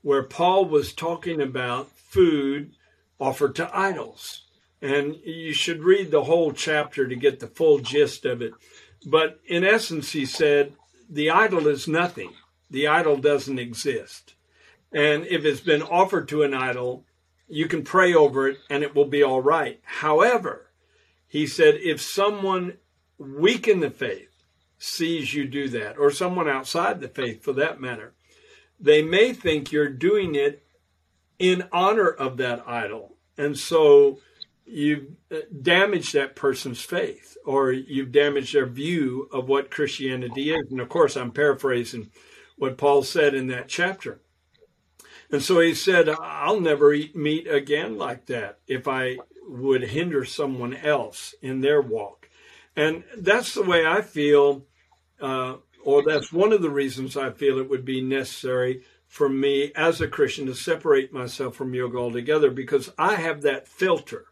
[0.03, 2.75] where Paul was talking about food
[3.19, 4.43] offered to idols.
[4.79, 8.53] And you should read the whole chapter to get the full gist of it.
[9.07, 10.73] But in essence, he said,
[11.09, 12.33] the idol is nothing.
[12.69, 14.35] The idol doesn't exist.
[14.91, 17.05] And if it's been offered to an idol,
[17.47, 19.79] you can pray over it and it will be all right.
[19.83, 20.69] However,
[21.27, 22.77] he said, if someone
[23.17, 24.34] weak in the faith
[24.77, 28.13] sees you do that, or someone outside the faith for that matter,
[28.79, 30.65] they may think you're doing it
[31.39, 33.15] in honor of that idol.
[33.37, 34.19] And so
[34.65, 40.71] you've uh, damaged that person's faith or you've damaged their view of what Christianity is.
[40.71, 42.09] And of course, I'm paraphrasing
[42.57, 44.21] what Paul said in that chapter.
[45.31, 50.25] And so he said, I'll never eat meat again like that if I would hinder
[50.25, 52.24] someone else in their walk.
[52.75, 54.65] And that's the way I feel,
[55.21, 59.71] uh, or that's one of the reasons I feel it would be necessary for me
[59.75, 64.25] as a Christian to separate myself from yoga altogether because I have that filter.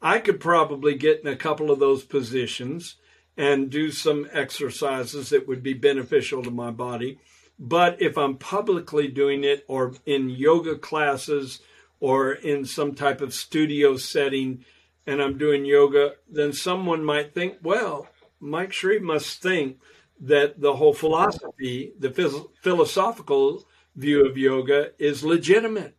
[0.00, 2.96] I could probably get in a couple of those positions
[3.36, 7.18] and do some exercises that would be beneficial to my body.
[7.58, 11.60] But if I'm publicly doing it or in yoga classes
[12.00, 14.64] or in some type of studio setting
[15.06, 18.08] and I'm doing yoga, then someone might think, well,
[18.40, 19.78] Mike Shreve must think
[20.20, 22.10] that the whole philosophy, the
[22.62, 25.96] philosophical view of yoga is legitimate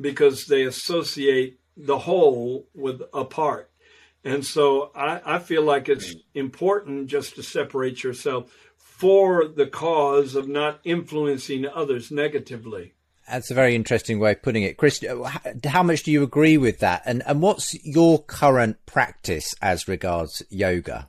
[0.00, 3.70] because they associate the whole with a part.
[4.24, 10.34] And so I, I feel like it's important just to separate yourself for the cause
[10.34, 12.94] of not influencing others negatively.
[13.30, 14.76] That's a very interesting way of putting it.
[14.76, 15.04] Chris,
[15.64, 17.02] how much do you agree with that?
[17.04, 21.08] And, and what's your current practice as regards yoga?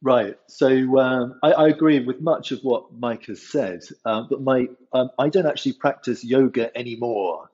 [0.00, 0.36] Right.
[0.46, 4.68] So um, I, I, agree with much of what Mike has said, um, but my
[4.92, 7.50] um, I don't actually practice yoga anymore.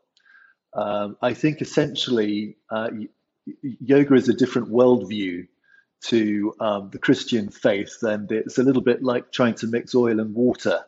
[0.75, 2.91] Um, I think essentially uh,
[3.63, 5.49] yoga is a different worldview
[6.03, 10.21] to um, the Christian faith, and it's a little bit like trying to mix oil
[10.21, 10.85] and water.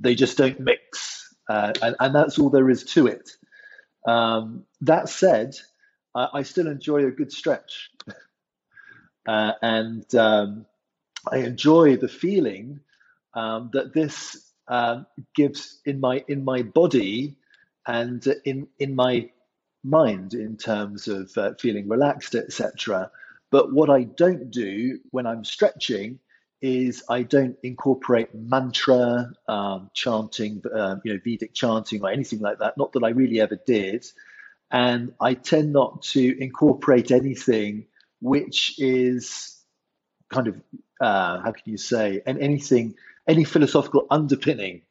[0.00, 3.30] They just don't mix, uh, and, and, that's all there is to it.
[4.06, 5.56] Um, that said,
[6.14, 7.90] I, I, still enjoy a good stretch,
[9.28, 10.66] uh, and um,
[11.30, 12.80] I enjoy the feeling
[13.34, 15.02] um, that this uh,
[15.34, 17.36] gives in my in my body
[17.86, 19.30] and in in my
[19.84, 23.10] mind in terms of uh, feeling relaxed, etc.
[23.50, 26.18] But what I don't do when I'm stretching
[26.60, 32.58] is I don't incorporate mantra um, chanting, um, you know, Vedic chanting or anything like
[32.58, 32.76] that.
[32.76, 34.06] Not that I really ever did.
[34.70, 37.86] And I tend not to incorporate anything
[38.20, 39.56] which is
[40.28, 40.60] kind of,
[41.00, 42.96] uh, how can you say, and anything,
[43.26, 44.82] any philosophical underpinning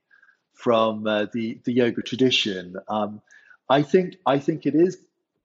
[0.54, 2.76] from uh, the, the yoga tradition.
[2.88, 3.22] Um,
[3.70, 4.98] I think I think it is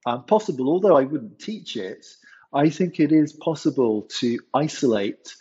[0.05, 2.05] um, possible, although I wouldn't teach it.
[2.53, 5.35] I think it is possible to isolate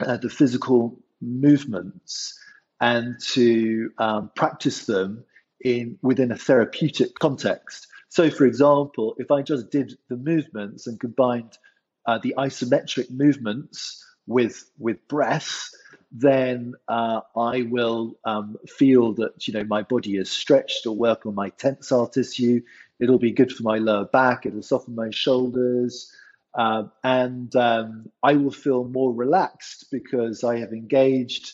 [0.00, 2.38] uh, the physical movements
[2.80, 5.24] and to um, practice them
[5.60, 7.88] in within a therapeutic context.
[8.08, 11.58] So, for example, if I just did the movements and combined
[12.06, 15.70] uh, the isometric movements with with breath,
[16.10, 21.26] then uh, I will um, feel that you know my body is stretched or work
[21.26, 22.62] on my tensile tissue.
[23.00, 24.46] It'll be good for my lower back.
[24.46, 26.12] It'll soften my shoulders,
[26.58, 31.52] uh, and um, I will feel more relaxed because I have engaged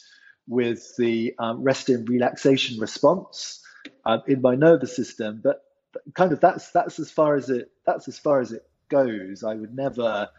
[0.49, 3.63] with the um, rest and relaxation response
[4.07, 5.43] uh, in my nervous system.
[5.45, 5.63] But
[6.15, 9.45] kind of that's that's as far as it that's as far as it goes.
[9.45, 10.31] I would never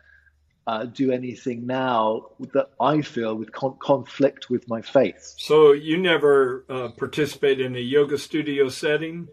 [0.66, 5.36] uh, do anything now that I feel would con- conflict with my faith.
[5.38, 9.28] So you never uh, participate in a yoga studio setting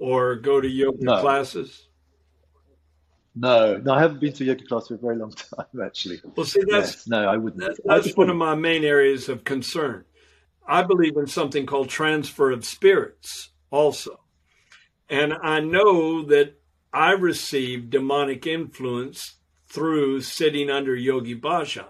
[0.00, 1.20] or go to yoga no.
[1.20, 1.86] classes?
[3.34, 6.20] No, no, I haven't been to yoga class for a very long time, actually.
[6.36, 7.62] Well, see, that's yes, no, I wouldn't.
[7.62, 10.04] That, that's one of my main areas of concern.
[10.66, 14.20] I believe in something called transfer of spirits, also,
[15.08, 16.54] and I know that
[16.92, 21.86] I received demonic influence through sitting under Yogi Bhajan.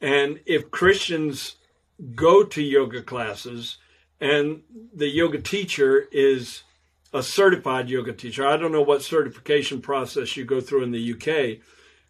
[0.00, 1.56] And if Christians
[2.14, 3.78] go to yoga classes
[4.20, 4.62] and
[4.94, 6.62] the yoga teacher is
[7.12, 11.12] a certified yoga teacher, I don't know what certification process you go through in the
[11.12, 11.62] UK,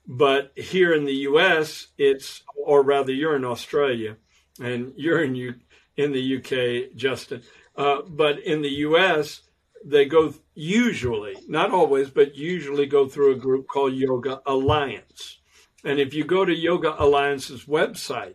[0.07, 4.17] but here in the US, it's, or rather, you're in Australia
[4.61, 5.55] and you're in, U,
[5.97, 7.43] in the UK, Justin.
[7.77, 9.43] Uh, but in the US,
[9.85, 15.39] they go usually, not always, but usually go through a group called Yoga Alliance.
[15.85, 18.35] And if you go to Yoga Alliance's website,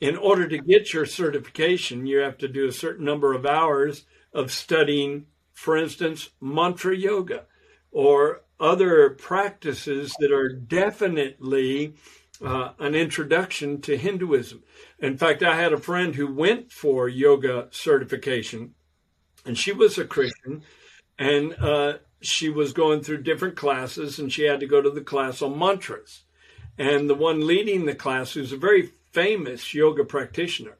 [0.00, 4.04] in order to get your certification, you have to do a certain number of hours
[4.32, 5.26] of studying,
[5.58, 7.44] for instance, mantra yoga
[7.90, 11.94] or other practices that are definitely
[12.40, 14.62] uh, an introduction to Hinduism.
[15.00, 18.74] In fact, I had a friend who went for yoga certification,
[19.44, 20.62] and she was a Christian,
[21.18, 25.00] and uh, she was going through different classes and she had to go to the
[25.00, 26.22] class on mantras.
[26.78, 30.78] And the one leading the class, who's a very famous yoga practitioner,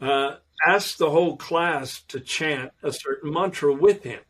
[0.00, 0.36] uh,
[0.66, 4.20] asked the whole class to chant a certain mantra with him.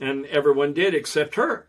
[0.00, 1.68] And everyone did except her.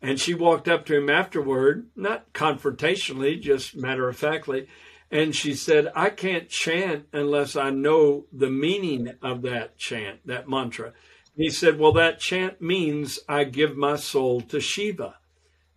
[0.00, 4.68] And she walked up to him afterward, not confrontationally, just matter of factly,
[5.14, 10.48] and she said, I can't chant unless I know the meaning of that chant, that
[10.48, 10.92] mantra.
[11.36, 15.14] He said, Well, that chant means I give my soul to Shiva.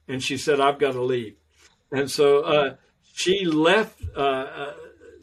[0.08, 1.36] And she said, I've got to leave.
[1.92, 2.76] And so uh,
[3.14, 4.74] she left uh, uh,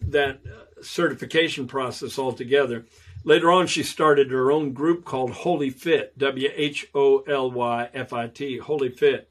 [0.03, 0.41] that
[0.85, 2.85] certification process altogether.
[3.24, 8.12] Later on, she started her own group called WholyFit, W H O L Y F
[8.12, 9.24] I T, WholyFit.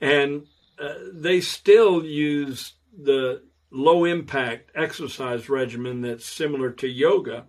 [0.00, 0.46] And
[0.78, 7.46] uh, they still use the low impact exercise regimen that's similar to yoga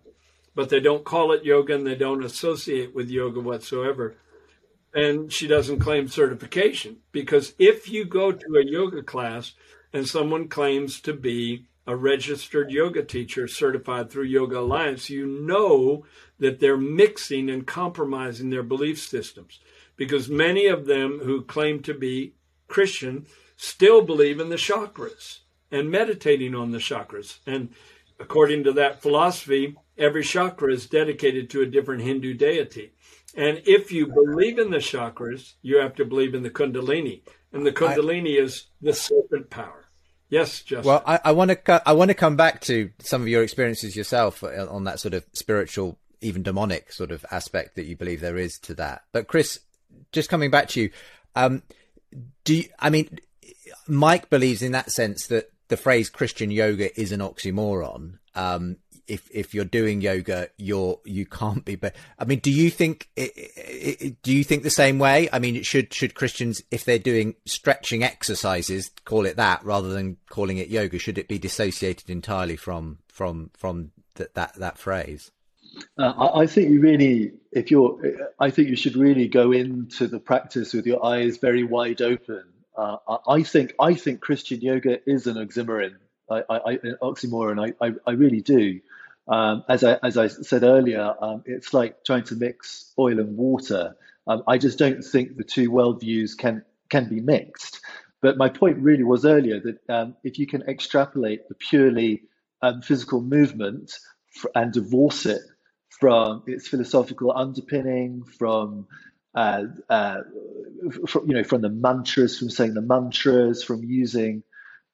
[0.59, 4.17] but they don't call it yoga and they don't associate with yoga whatsoever.
[4.93, 9.53] And she doesn't claim certification because if you go to a yoga class
[9.93, 16.05] and someone claims to be a registered yoga teacher certified through Yoga Alliance, you know
[16.37, 19.59] that they're mixing and compromising their belief systems
[19.95, 22.35] because many of them who claim to be
[22.67, 23.25] Christian
[23.57, 25.39] still believe in the chakras
[25.71, 27.39] and meditating on the chakras.
[27.47, 27.69] And
[28.19, 32.93] according to that philosophy, every chakra is dedicated to a different Hindu deity.
[33.35, 37.23] And if you believe in the chakras, you have to believe in the Kundalini.
[37.51, 39.88] And the Kundalini I, is the serpent power.
[40.29, 40.87] Yes, Justin.
[40.87, 43.95] Well, I, I want to I want to come back to some of your experiences
[43.95, 48.21] yourself uh, on that sort of spiritual, even demonic sort of aspect that you believe
[48.21, 49.03] there is to that.
[49.11, 49.59] But Chris,
[50.11, 50.89] just coming back to you,
[51.35, 51.63] um,
[52.43, 53.19] do you, I mean,
[53.87, 58.19] Mike believes in that sense that the phrase Christian yoga is an oxymoron.
[58.35, 58.77] Um,
[59.09, 61.75] if if you're doing yoga, you're you can't be.
[61.75, 65.29] But I mean, do you think do you think the same way?
[65.33, 70.17] I mean, should should Christians, if they're doing stretching exercises, call it that rather than
[70.29, 70.99] calling it yoga?
[70.99, 75.31] Should it be dissociated entirely from from from that that that phrase?
[75.97, 78.01] Uh, I think you really, if you're,
[78.39, 82.43] I think you should really go into the practice with your eyes very wide open.
[82.75, 82.97] Uh,
[83.27, 85.95] I think I think Christian yoga is an oxymoron.
[86.29, 87.73] I, I, an oxymoron.
[87.81, 88.79] I, I, I really do.
[89.29, 93.37] Um, as I as I said earlier, um, it's like trying to mix oil and
[93.37, 93.95] water.
[94.27, 97.79] Um, I just don't think the two worldviews can can be mixed.
[98.21, 102.23] But my point really was earlier that um, if you can extrapolate the purely
[102.61, 103.93] um, physical movement
[104.55, 105.41] and divorce it
[105.99, 108.87] from its philosophical underpinning, from
[109.35, 110.21] uh, uh,
[110.83, 114.43] you know, from the mantras, from saying the mantras, from using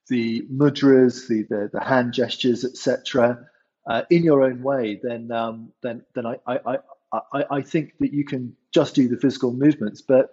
[0.10, 3.48] the mudras, the the, the hand gestures, etc
[3.88, 6.78] uh, in your own way, then um, then then I, I
[7.14, 10.02] I I think that you can just do the physical movements.
[10.02, 10.32] But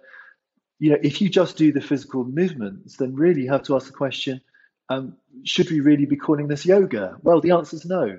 [0.79, 3.87] you know, if you just do the physical movements, then really you have to ask
[3.87, 4.41] the question:
[4.89, 7.17] um, Should we really be calling this yoga?
[7.21, 8.17] Well, the answer is no.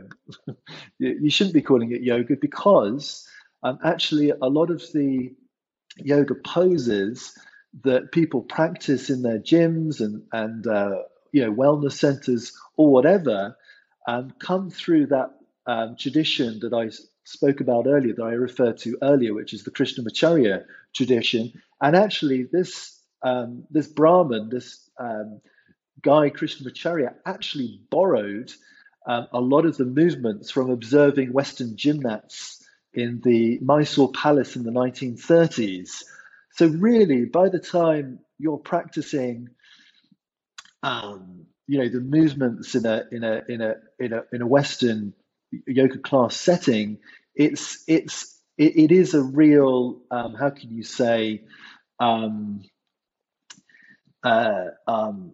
[0.98, 3.26] you shouldn't be calling it yoga because
[3.62, 5.34] um, actually a lot of the
[5.96, 7.36] yoga poses
[7.82, 13.56] that people practice in their gyms and and uh, you know wellness centers or whatever
[14.06, 15.30] um, come through that
[15.66, 16.90] um, tradition that I
[17.24, 21.52] spoke about earlier, that I referred to earlier, which is the Krishnamacharya tradition.
[21.80, 25.40] And actually, this um, this Brahmin, this um,
[26.02, 28.52] guy Krishnamacharya, actually borrowed
[29.06, 34.62] um, a lot of the movements from observing Western gymnasts in the Mysore Palace in
[34.62, 36.02] the 1930s.
[36.52, 39.48] So really, by the time you're practicing
[40.82, 44.46] um, you know the movements in a in a in a in a in a
[44.46, 45.14] Western
[45.66, 46.98] yoga class setting,
[47.34, 51.44] it's it's it, it is a real um, how can you say
[52.00, 52.62] um,
[54.22, 55.32] uh, um,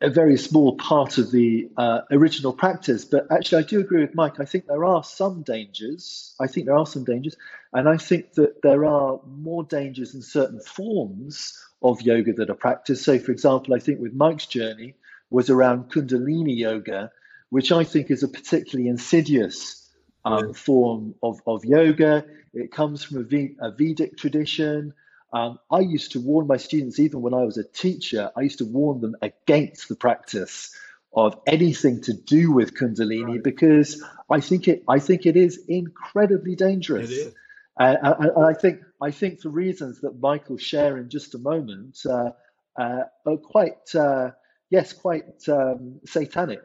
[0.00, 3.04] a very small part of the uh, original practice.
[3.04, 4.40] But actually, I do agree with Mike.
[4.40, 6.34] I think there are some dangers.
[6.40, 7.36] I think there are some dangers,
[7.72, 12.54] and I think that there are more dangers in certain forms of yoga that are
[12.54, 13.04] practiced.
[13.04, 14.94] So, for example, I think with Mike's journey
[15.30, 17.10] was around Kundalini yoga,
[17.50, 19.88] which I think is a particularly insidious
[20.24, 22.24] um, form of, of yoga.
[22.52, 24.94] It comes from a, v- a Vedic tradition.
[25.32, 28.58] Um, I used to warn my students, even when I was a teacher, I used
[28.58, 30.74] to warn them against the practice
[31.14, 33.42] of anything to do with Kundalini right.
[33.42, 37.10] because I think it I think it is incredibly dangerous.
[37.10, 37.34] It is.
[37.78, 37.96] Uh,
[38.36, 42.30] and I think I think the reasons that Michael share in just a moment uh,
[42.78, 44.30] uh, are quite uh,
[44.70, 46.62] yes, quite um, satanic.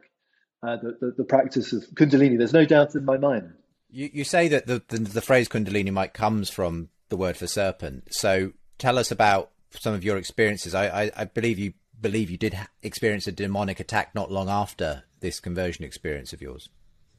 [0.63, 2.37] Uh, the, the, the practice of Kundalini.
[2.37, 3.51] There's no doubt in my mind.
[3.89, 7.47] You you say that the, the the phrase Kundalini might comes from the word for
[7.47, 8.13] serpent.
[8.13, 10.75] So tell us about some of your experiences.
[10.75, 15.03] I I, I believe you believe you did experience a demonic attack not long after
[15.19, 16.69] this conversion experience of yours.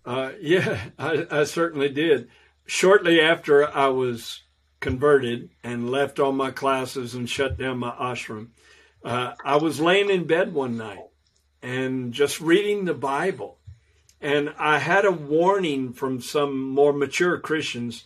[0.05, 2.29] Uh, yeah, I, I certainly did.
[2.67, 4.43] Shortly after I was
[4.83, 8.49] converted and left all my classes and shut down my ashram,
[9.03, 11.07] uh, I was laying in bed one night
[11.63, 13.59] and just reading the Bible.
[14.21, 18.05] And I had a warning from some more mature Christians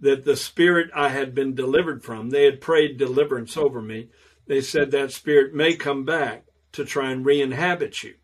[0.00, 4.10] that the spirit I had been delivered from, they had prayed deliverance over me.
[4.46, 8.14] They said that spirit may come back to try and re inhabit you.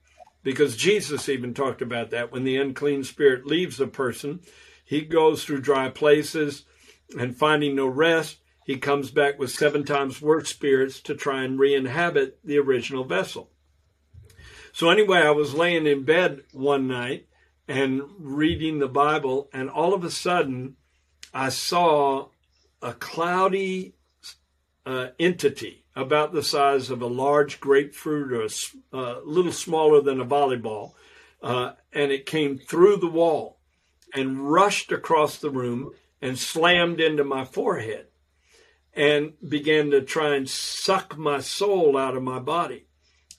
[0.44, 2.32] Because Jesus even talked about that.
[2.32, 4.40] When the unclean spirit leaves a person,
[4.84, 6.64] he goes through dry places
[7.18, 11.58] and finding no rest, he comes back with seven times worse spirits to try and
[11.58, 13.50] re inhabit the original vessel.
[14.72, 17.26] So, anyway, I was laying in bed one night
[17.68, 20.76] and reading the Bible, and all of a sudden,
[21.34, 22.28] I saw
[22.80, 23.94] a cloudy
[24.84, 30.20] uh, entity about the size of a large grapefruit or a uh, little smaller than
[30.20, 30.92] a volleyball.
[31.42, 33.58] Uh, and it came through the wall
[34.14, 35.92] and rushed across the room
[36.22, 38.06] and slammed into my forehead
[38.94, 42.86] and began to try and suck my soul out of my body.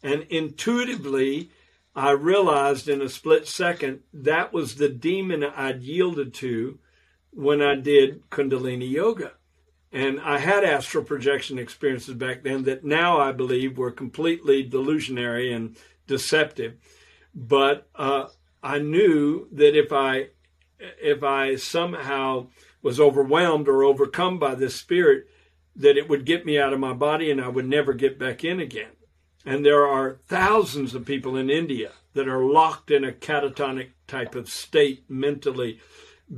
[0.03, 1.49] And intuitively,
[1.95, 6.79] I realized in a split second that was the demon I'd yielded to
[7.31, 9.33] when I did Kundalini yoga.
[9.91, 15.55] And I had astral projection experiences back then that now I believe were completely delusionary
[15.55, 15.77] and
[16.07, 16.73] deceptive.
[17.33, 18.25] But uh,
[18.61, 20.29] I knew that if I
[20.79, 22.47] if I somehow
[22.83, 25.25] was overwhelmed or overcome by this spirit,
[25.75, 28.43] that it would get me out of my body and I would never get back
[28.43, 28.91] in again.
[29.45, 34.35] And there are thousands of people in India that are locked in a catatonic type
[34.35, 35.79] of state mentally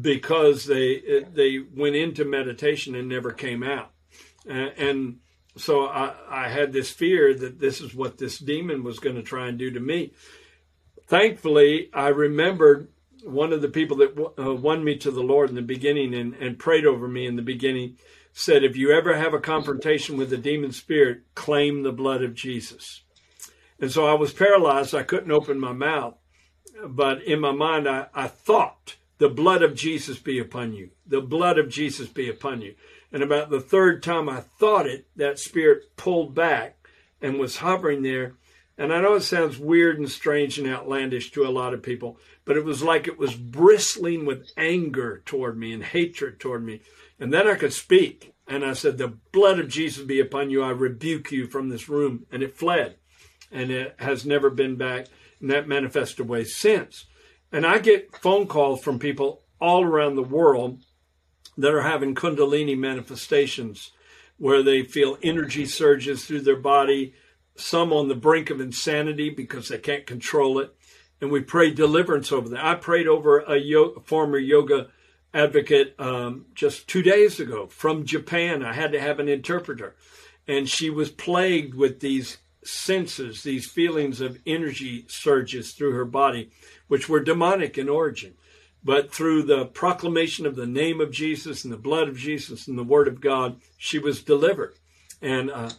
[0.02, 3.92] because they they went into meditation and never came out.
[4.48, 5.20] And
[5.58, 9.24] so I, I had this fear that this is what this demon was going to
[9.24, 10.14] try and do to me.
[11.08, 12.90] Thankfully, I remembered
[13.26, 16.36] one of the people that uh, won me to the Lord in the beginning and,
[16.36, 17.98] and prayed over me in the beginning
[18.34, 22.36] said, if you ever have a confrontation with a demon spirit, claim the blood of
[22.36, 23.02] Jesus.
[23.80, 24.94] And so I was paralyzed.
[24.94, 26.16] I couldn't open my mouth.
[26.86, 30.90] But in my mind, I, I thought, the blood of Jesus be upon you.
[31.08, 32.76] The blood of Jesus be upon you.
[33.12, 36.78] And about the third time I thought it, that spirit pulled back
[37.22, 38.34] and was hovering there.
[38.78, 42.20] And I know it sounds weird and strange and outlandish to a lot of people,
[42.44, 46.82] but it was like it was bristling with anger toward me and hatred toward me.
[47.20, 48.34] And then I could speak.
[48.48, 50.62] And I said, The blood of Jesus be upon you.
[50.62, 52.26] I rebuke you from this room.
[52.32, 52.98] And it fled.
[53.52, 55.08] And it has never been back
[55.40, 57.06] in that manifested way since.
[57.52, 60.84] And I get phone calls from people all around the world
[61.58, 63.92] that are having Kundalini manifestations
[64.38, 67.14] where they feel energy surges through their body,
[67.56, 70.76] some on the brink of insanity because they can't control it.
[71.22, 72.60] And we pray deliverance over them.
[72.62, 74.90] I prayed over a yo- former yoga
[75.34, 78.64] advocate um, just two days ago from Japan.
[78.64, 79.96] I had to have an interpreter.
[80.48, 86.52] And she was plagued with these senses, these feelings of energy surges through her body,
[86.88, 88.34] which were demonic in origin.
[88.84, 92.78] But through the proclamation of the name of Jesus and the blood of Jesus and
[92.78, 94.76] the word of God, she was delivered.
[95.22, 95.72] And, uh,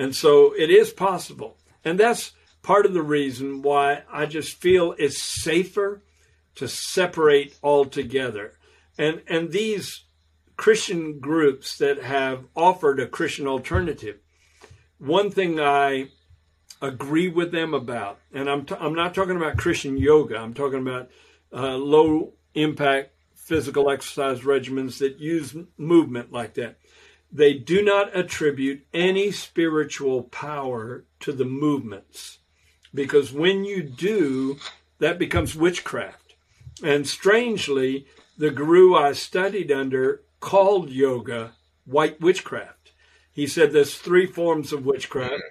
[0.00, 1.56] and so it is possible.
[1.84, 2.32] And that's
[2.62, 6.02] part of the reason why I just feel it's safer
[6.56, 8.54] to separate altogether
[9.00, 10.04] and, and these
[10.58, 14.18] Christian groups that have offered a Christian alternative,
[14.98, 16.08] one thing I
[16.82, 20.80] agree with them about, and I'm, t- I'm not talking about Christian yoga, I'm talking
[20.80, 21.08] about
[21.50, 26.76] uh, low impact physical exercise regimens that use movement like that.
[27.32, 32.38] They do not attribute any spiritual power to the movements
[32.92, 34.58] because when you do,
[34.98, 36.34] that becomes witchcraft.
[36.82, 38.06] And strangely,
[38.36, 41.52] the guru I studied under called yoga
[41.84, 42.92] white witchcraft.
[43.32, 45.42] He said there's three forms of witchcraft.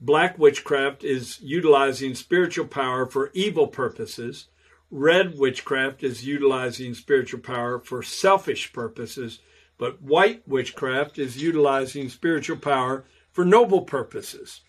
[0.00, 4.46] Black witchcraft is utilizing spiritual power for evil purposes.
[4.90, 9.40] Red witchcraft is utilizing spiritual power for selfish purposes.
[9.78, 14.62] But white witchcraft is utilizing spiritual power for noble purposes.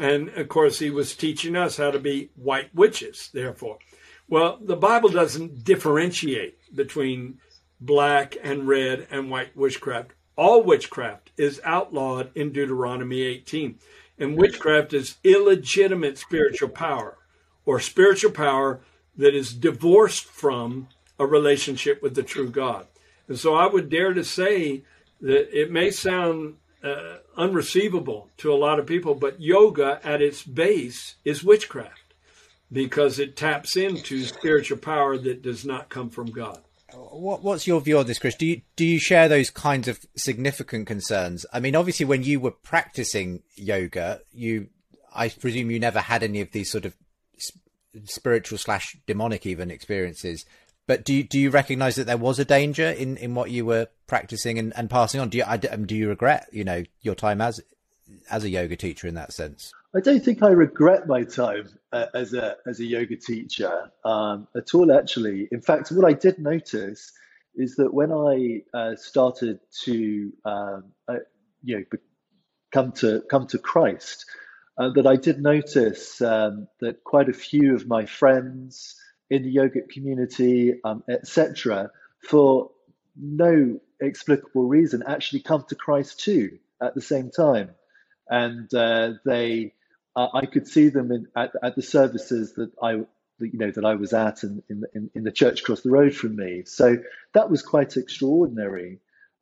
[0.00, 3.78] And of course, he was teaching us how to be white witches, therefore.
[4.28, 7.38] Well, the Bible doesn't differentiate between
[7.80, 10.12] black and red and white witchcraft.
[10.36, 13.78] All witchcraft is outlawed in Deuteronomy 18.
[14.18, 17.18] And witchcraft is illegitimate spiritual power
[17.64, 18.80] or spiritual power
[19.16, 20.88] that is divorced from
[21.18, 22.86] a relationship with the true God.
[23.28, 24.82] And so I would dare to say
[25.20, 30.42] that it may sound uh, unreceivable to a lot of people, but yoga at its
[30.42, 32.14] base is witchcraft
[32.70, 36.60] because it taps into spiritual power that does not come from God.
[36.94, 38.34] What, what's your view on this, Chris?
[38.34, 41.44] Do you do you share those kinds of significant concerns?
[41.52, 44.68] I mean, obviously, when you were practicing yoga, you,
[45.14, 46.96] I presume, you never had any of these sort of
[48.04, 50.46] spiritual slash demonic even experiences.
[50.88, 53.66] But do you, do you recognize that there was a danger in, in what you
[53.66, 55.28] were practicing and, and passing on?
[55.28, 57.60] Do you um, do you regret you know your time as
[58.30, 59.70] as a yoga teacher in that sense?
[59.94, 64.48] I don't think I regret my time uh, as a as a yoga teacher um,
[64.56, 64.90] at all.
[64.90, 67.12] Actually, in fact, what I did notice
[67.54, 71.16] is that when I uh, started to um, uh,
[71.62, 71.84] you know
[72.72, 74.24] come to come to Christ,
[74.78, 78.96] uh, that I did notice um, that quite a few of my friends
[79.30, 81.90] in the yogic community, um, etc.,
[82.28, 82.70] for
[83.16, 87.70] no explicable reason, actually come to Christ too at the same time,
[88.28, 89.74] and uh, they
[90.16, 92.92] uh, I could see them in, at, at the services that I
[93.40, 96.36] you know that I was at in, in, in the church across the road from
[96.36, 96.64] me.
[96.66, 96.96] So
[97.34, 98.98] that was quite extraordinary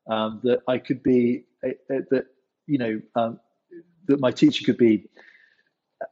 [0.07, 2.27] um, that I could be uh, uh, that
[2.67, 3.41] you know um,
[4.07, 5.09] that my teacher could be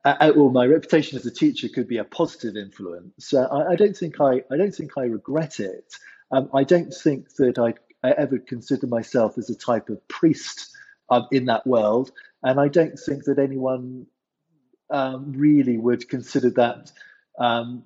[0.04, 3.32] uh, well, my reputation as a teacher could be a positive influence.
[3.32, 5.94] Uh, I, I, don't think I, I don't think I regret it.
[6.30, 7.74] Um, I don't think that I,
[8.06, 10.70] I, ever consider myself as a type of priest
[11.10, 12.12] um, in that world,
[12.42, 14.06] and I don't think that anyone
[14.90, 16.90] um, really would consider that.
[17.38, 17.84] Um,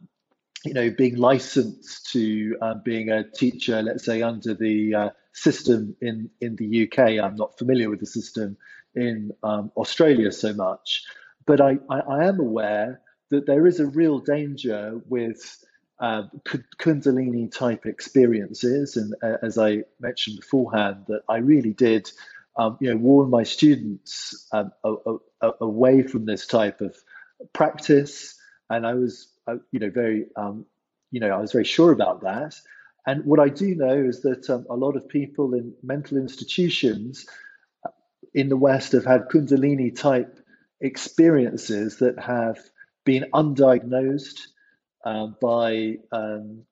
[0.65, 5.97] you know, being licensed to uh, being a teacher, let's say under the uh, system
[6.01, 7.23] in in the UK.
[7.23, 8.57] I'm not familiar with the system
[8.95, 11.05] in um, Australia so much.
[11.49, 15.65] But I, I, I, am aware that there is a real danger with
[15.99, 16.25] uh,
[16.79, 18.99] Kundalini type experiences.
[18.99, 22.11] And uh, as I mentioned beforehand, that I really did
[22.59, 24.95] um, you know, warn my students um, a,
[25.41, 26.95] a, away from this type of
[27.55, 28.39] practice.
[28.69, 30.67] And I was, uh, you know, very, um,
[31.11, 32.57] you know, I was very sure about that.
[33.07, 37.25] And what I do know is that um, a lot of people in mental institutions
[37.87, 37.91] uh,
[38.35, 40.38] in the West have had Kundalini type
[40.81, 42.59] experiences that have
[43.05, 44.41] been undiagnosed
[45.05, 46.64] uh, by um,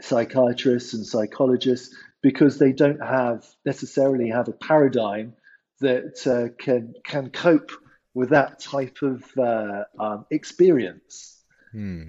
[0.00, 5.34] psychiatrists and psychologists because they don't have necessarily have a paradigm
[5.80, 7.70] that uh, can can cope
[8.14, 11.40] with that type of uh, um, experience.
[11.72, 12.08] Hmm.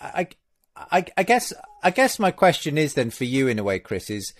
[0.00, 0.28] I,
[0.76, 1.52] I, I guess
[1.82, 4.32] I guess my question is then for you in a way, Chris, is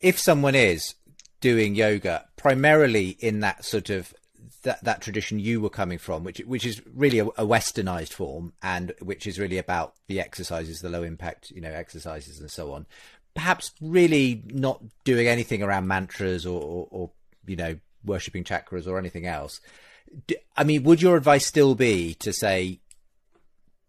[0.00, 0.94] if someone is
[1.40, 4.14] doing yoga primarily in that sort of
[4.62, 8.52] that that tradition you were coming from, which which is really a, a, westernized form,
[8.62, 12.72] and which is really about the exercises, the low impact, you know, exercises and so
[12.72, 12.86] on.
[13.34, 17.10] Perhaps really not doing anything around mantras or, or, or
[17.46, 19.60] you know, worshipping chakras or anything else.
[20.56, 22.80] I mean, would your advice still be to say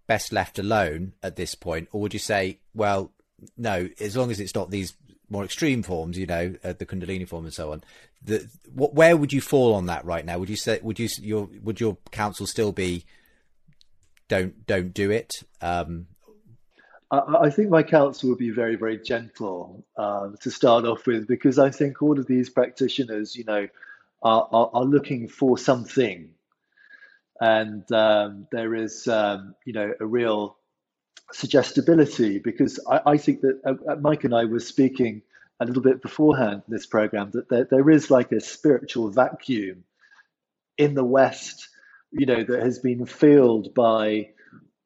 [0.08, 3.12] best left alone at this point, or would you say, well,
[3.58, 4.94] no, as long as it's not these
[5.32, 7.84] more extreme forms, you know, uh, the Kundalini form and so on.
[8.24, 10.38] The, where would you fall on that right now?
[10.38, 13.06] Would you say, would you, your, would your counsel still be,
[14.28, 15.44] don't, don't do it?
[15.62, 16.08] Um,
[17.10, 21.28] I, I think my counsel would be very, very gentle um, to start off with,
[21.28, 23.68] because I think all of these practitioners, you know,
[24.22, 26.32] are, are, are looking for something.
[27.40, 30.58] And um, there is, um, you know, a real
[31.34, 35.22] suggestibility because I, I think that uh, uh, Mike and I were speaking
[35.60, 39.84] a little bit beforehand in this program that there, there is like a spiritual vacuum
[40.78, 41.70] in the West,
[42.12, 44.30] you know, that has been filled by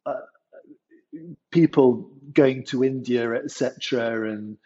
[0.06, 0.14] uh,
[1.52, 4.58] people going to India, etc., and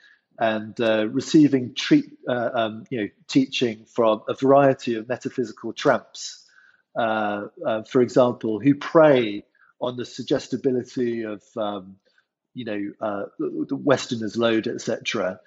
[0.41, 6.45] and uh, receiving treat, uh, um, you know, teaching from a variety of metaphysical tramps,
[6.95, 9.43] uh, uh for example, who prey
[9.81, 11.95] on the suggestibility of um,
[12.53, 15.39] you know uh, the Westerners load, etc.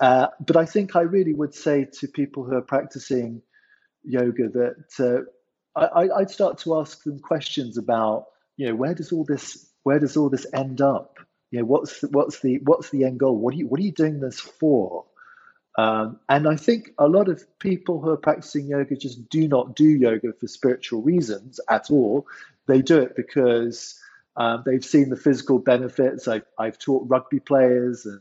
[0.00, 3.42] Uh, but I think I really would say to people who are practicing
[4.04, 5.26] yoga that
[5.74, 9.66] uh, I, I'd start to ask them questions about you know where does all this
[9.82, 11.18] where does all this end up?
[11.50, 13.36] You know what's the, what's the what's the end goal?
[13.36, 15.04] What are you what are you doing this for?
[15.76, 19.76] Um, and I think a lot of people who are practicing yoga just do not
[19.76, 22.26] do yoga for spiritual reasons at all.
[22.66, 24.00] They do it because
[24.36, 26.28] um, they've seen the physical benefits.
[26.28, 28.20] I've, I've taught rugby players and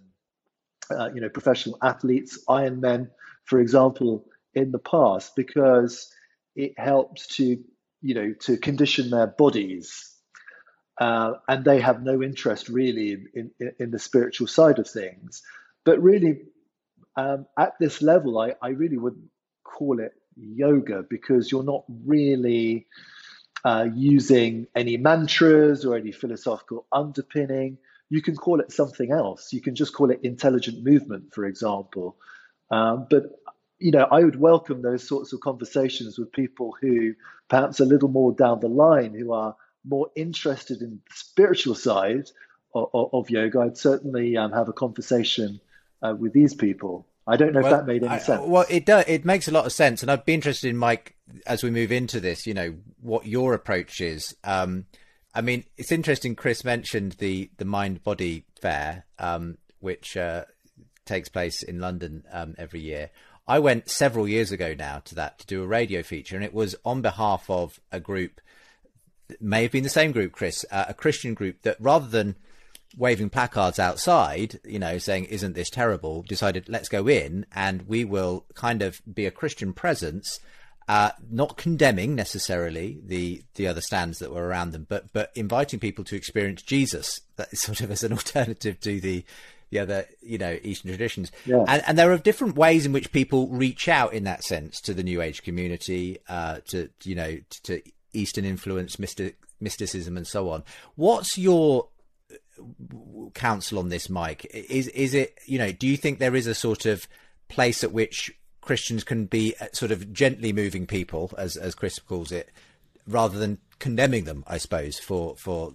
[0.92, 3.10] uh, you know professional athletes, Ironmen,
[3.46, 6.14] for example, in the past because
[6.56, 7.64] it helps to
[8.02, 10.12] you know to condition their bodies.
[10.98, 15.42] Uh, and they have no interest really in, in, in the spiritual side of things.
[15.84, 16.44] But really,
[17.16, 19.30] um, at this level, I, I really wouldn't
[19.64, 22.88] call it yoga because you're not really
[23.64, 27.78] uh, using any mantras or any philosophical underpinning.
[28.10, 29.52] You can call it something else.
[29.54, 32.18] You can just call it intelligent movement, for example.
[32.70, 33.24] Um, but
[33.80, 37.14] you know, I would welcome those sorts of conversations with people who
[37.50, 42.30] perhaps a little more down the line, who are more interested in the spiritual side
[42.74, 43.60] of, of, yoga.
[43.60, 45.60] I'd certainly um, have a conversation
[46.06, 47.08] uh, with these people.
[47.28, 48.42] I don't know well, if that made any I, sense.
[48.46, 49.06] Well, it does.
[49.08, 51.16] It makes a lot of sense, and I'd be interested in Mike
[51.48, 52.46] as we move into this.
[52.46, 54.36] You know what your approach is.
[54.44, 54.86] Um,
[55.34, 56.36] I mean, it's interesting.
[56.36, 60.46] Chris mentioned the the Mind Body Fair, um, which uh,
[61.06, 63.10] takes place in London um, every year.
[63.48, 66.54] I went several years ago now to that to do a radio feature, and it
[66.54, 68.40] was on behalf of a group.
[69.42, 72.36] May have been the same group, Chris, uh, a Christian group that rather than
[72.98, 76.24] waving placards outside, you know, saying, isn't this terrible?
[76.24, 80.40] Decided, let's go in and we will kind of be a Christian presence,
[80.88, 85.80] uh, not condemning necessarily the, the other stands that were around them, but, but inviting
[85.80, 89.26] people to experience Jesus, that sort of as an alternative to the,
[89.72, 91.32] the other, you know, Eastern traditions.
[91.46, 91.66] Yeah.
[91.68, 94.94] And, and there are different ways in which people reach out in that sense to
[94.94, 97.82] the New Age community, uh, to, you know, to, to
[98.14, 100.64] Eastern influence, mystic, mysticism, and so on.
[100.96, 101.90] What's your
[103.34, 104.46] counsel on this, Mike?
[104.54, 105.72] Is is it you know?
[105.72, 107.08] Do you think there is a sort of
[107.48, 108.32] place at which
[108.62, 112.50] Christians can be uh, sort of gently moving people, as as Chris calls it,
[113.08, 114.44] rather than condemning them?
[114.48, 115.74] I suppose for for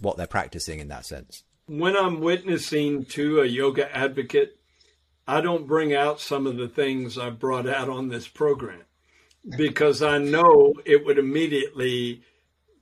[0.00, 1.42] what they're practicing in that sense.
[1.66, 4.58] When I'm witnessing to a yoga advocate,
[5.26, 8.82] I don't bring out some of the things I brought out on this program
[9.56, 12.22] because I know it would immediately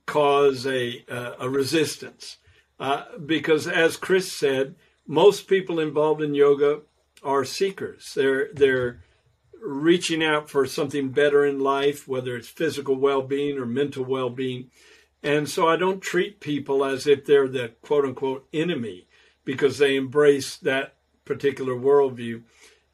[0.05, 2.37] cause a uh, a resistance.
[2.79, 4.75] Uh, because as Chris said,
[5.07, 6.81] most people involved in yoga
[7.23, 8.13] are seekers.
[8.15, 9.01] They're they're
[9.61, 14.69] reaching out for something better in life, whether it's physical well-being or mental well-being.
[15.23, 19.07] And so I don't treat people as if they're the quote unquote enemy
[19.43, 22.43] because they embrace that particular worldview.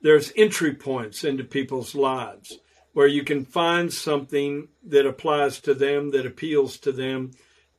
[0.02, 2.58] There's entry points into people's lives
[2.94, 7.32] where you can find something that applies to them, that appeals to them,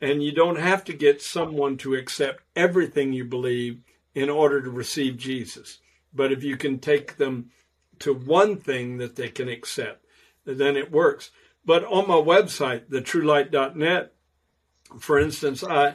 [0.02, 3.80] and you don't have to get someone to accept everything you believe
[4.14, 5.78] in order to receive Jesus.
[6.12, 7.50] But if you can take them
[8.00, 10.04] to one thing that they can accept,
[10.44, 11.30] then it works.
[11.64, 14.12] But on my website, thetruelight.net,
[14.98, 15.94] for instance, I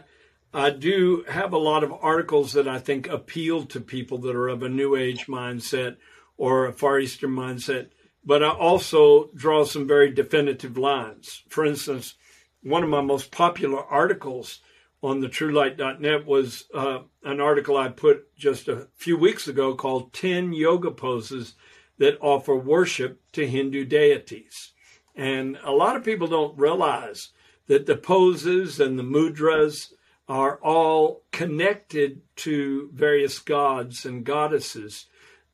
[0.53, 4.47] I do have a lot of articles that I think appeal to people that are
[4.47, 5.97] of a New Age mindset
[6.37, 7.89] or a Far Eastern mindset
[8.27, 11.43] but I also draw some very definitive lines.
[11.47, 12.15] For instance,
[12.63, 14.59] one of my most popular articles
[15.03, 20.13] on the truelight.net was uh, an article I put just a few weeks ago called
[20.13, 21.53] 10 Yoga Poses
[21.97, 24.73] that Offer Worship to Hindu Deities.
[25.15, 27.29] And a lot of people don't realize
[27.67, 29.91] that the poses and the mudras
[30.27, 35.05] are all connected to various gods and goddesses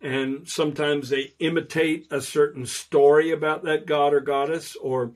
[0.03, 5.13] and sometimes they imitate a certain story about that god or goddess or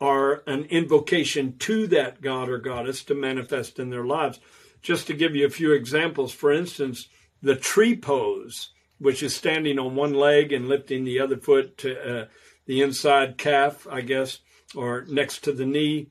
[0.00, 4.38] are an invocation to that god or goddess to manifest in their lives.
[4.82, 7.08] Just to give you a few examples, for instance,
[7.42, 12.20] the tree pose, which is standing on one leg and lifting the other foot to
[12.22, 12.26] uh,
[12.66, 14.40] the inside calf, I guess,
[14.74, 16.08] or next to the knee,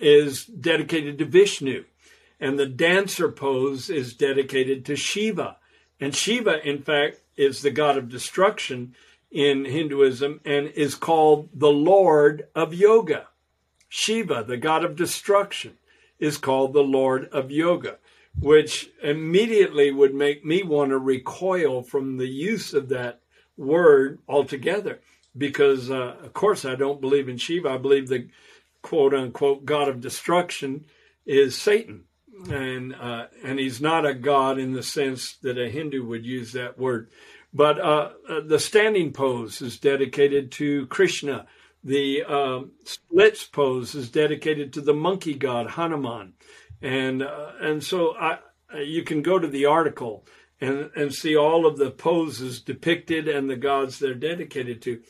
[0.00, 1.84] is dedicated to Vishnu.
[2.38, 5.56] And the dancer pose is dedicated to Shiva.
[6.00, 8.94] And Shiva, in fact, is the god of destruction
[9.30, 13.28] in Hinduism and is called the Lord of Yoga.
[13.88, 15.78] Shiva, the god of destruction,
[16.18, 17.98] is called the Lord of Yoga,
[18.38, 23.20] which immediately would make me want to recoil from the use of that
[23.56, 25.00] word altogether.
[25.36, 27.70] Because, uh, of course, I don't believe in Shiva.
[27.70, 28.28] I believe the
[28.80, 30.86] quote unquote god of destruction
[31.26, 32.04] is Satan.
[32.50, 36.52] And, uh, and he's not a god in the sense that a Hindu would use
[36.52, 37.08] that word.
[37.56, 38.10] But uh,
[38.44, 41.46] the standing pose is dedicated to Krishna.
[41.82, 46.34] The uh, splits pose is dedicated to the monkey god Hanuman,
[46.82, 48.40] and uh, and so I,
[48.78, 50.26] you can go to the article
[50.60, 55.00] and and see all of the poses depicted and the gods they're dedicated to.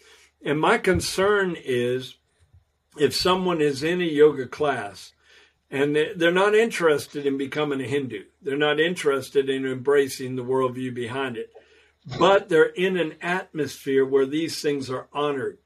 [0.45, 2.15] And my concern is
[2.97, 5.15] if someone is in a yoga class
[5.69, 10.95] and they're not interested in becoming a Hindu, they're not interested in embracing the worldview
[10.95, 11.51] behind it
[12.07, 15.59] but they're in an atmosphere where these things are honored,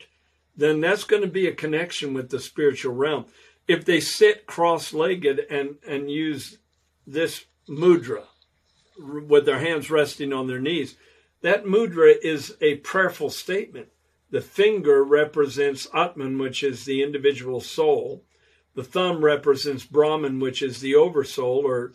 [0.57, 3.27] then that's going to be a connection with the spiritual realm.
[3.69, 6.59] If they sit cross legged and, and use
[7.07, 8.25] this mudra
[8.99, 10.97] with their hands resting on their knees,
[11.43, 13.89] that mudra is a prayerful statement.
[14.31, 18.25] The finger represents Atman, which is the individual soul.
[18.75, 21.93] The thumb represents Brahman, which is the oversoul or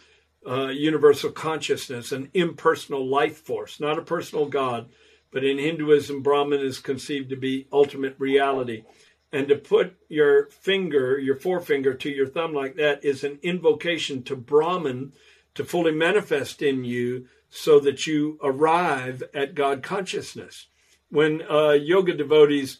[0.47, 4.89] uh, universal consciousness, an impersonal life force, not a personal God,
[5.31, 8.83] but in Hinduism, Brahman is conceived to be ultimate reality.
[9.31, 14.23] And to put your finger, your forefinger to your thumb like that is an invocation
[14.23, 15.11] to Brahman
[15.55, 20.67] to fully manifest in you so that you arrive at God consciousness.
[21.09, 22.79] When uh, yoga devotees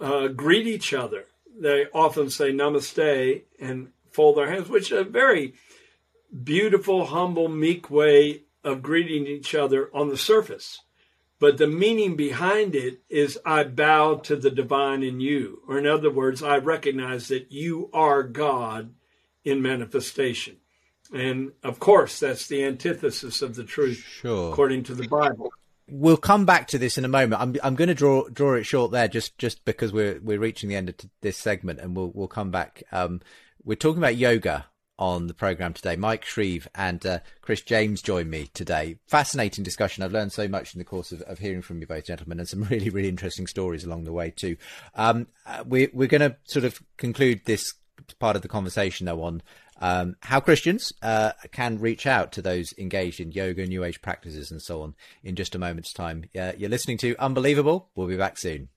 [0.00, 1.26] uh, greet each other,
[1.58, 5.54] they often say namaste and fold their hands, which is a very
[6.42, 10.80] beautiful, humble, meek way of greeting each other on the surface.
[11.38, 15.62] But the meaning behind it is I bow to the divine in you.
[15.68, 18.94] Or in other words, I recognize that you are God
[19.44, 20.56] in manifestation.
[21.12, 24.52] And of course, that's the antithesis of the truth sure.
[24.52, 25.52] according to the Bible.
[25.86, 27.42] We'll come back to this in a moment.
[27.42, 30.70] I'm I'm going to draw draw it short there, just just because we're we're reaching
[30.70, 32.82] the end of this segment, and we'll we'll come back.
[32.90, 33.20] Um,
[33.62, 34.64] we're talking about yoga
[34.98, 35.96] on the program today.
[35.96, 38.96] Mike Shreve and uh, Chris James join me today.
[39.06, 40.02] Fascinating discussion.
[40.02, 42.48] I've learned so much in the course of, of hearing from you both, gentlemen, and
[42.48, 44.56] some really, really interesting stories along the way too.
[44.94, 47.74] Um, uh, we, we're going to sort of conclude this
[48.18, 49.42] part of the conversation though on
[49.80, 54.50] um, how Christians uh, can reach out to those engaged in yoga, New Age practices,
[54.50, 56.24] and so on in just a moment's time.
[56.38, 57.88] Uh, you're listening to Unbelievable.
[57.94, 58.68] We'll be back soon.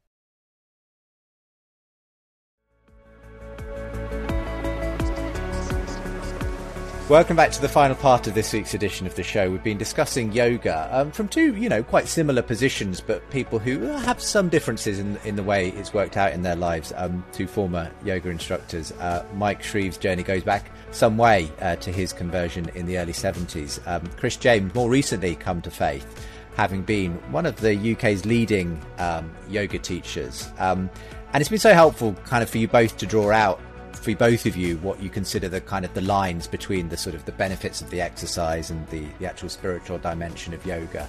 [7.10, 9.50] Welcome back to the final part of this week's edition of the show.
[9.50, 13.80] We've been discussing yoga um, from two, you know, quite similar positions, but people who
[13.80, 16.92] have some differences in, in the way it's worked out in their lives.
[16.98, 18.92] Um, two former yoga instructors.
[18.92, 23.14] Uh, Mike Shreve's journey goes back some way uh, to his conversion in the early
[23.14, 23.80] 70s.
[23.88, 26.28] Um, Chris James, more recently, come to faith,
[26.58, 30.50] having been one of the UK's leading um, yoga teachers.
[30.60, 30.90] Um,
[31.32, 33.62] and it's been so helpful, kind of, for you both to draw out
[33.98, 37.16] for both of you what you consider the kind of the lines between the sort
[37.16, 41.08] of the benefits of the exercise and the, the actual spiritual dimension of yoga.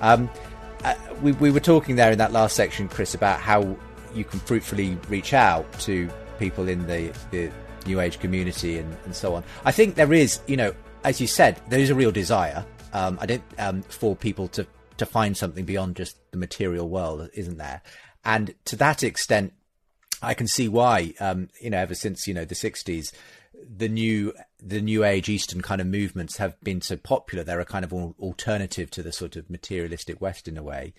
[0.00, 0.30] Um,
[0.84, 3.76] uh, we, we were talking there in that last section, Chris, about how
[4.14, 6.08] you can fruitfully reach out to
[6.38, 7.50] people in the, the
[7.86, 9.44] New Age community and, and so on.
[9.64, 10.74] I think there is, you know,
[11.04, 12.64] as you said, there is a real desire.
[12.92, 14.66] Um, I don't um, for people to
[14.96, 17.82] to find something beyond just the material world, isn't there?
[18.24, 19.52] And to that extent,
[20.26, 23.12] I can see why, um, you know, ever since, you know, the 60s,
[23.68, 27.64] the new the new age eastern kind of movements have been so popular they're a
[27.64, 30.94] kind of alternative to the sort of materialistic west in a way.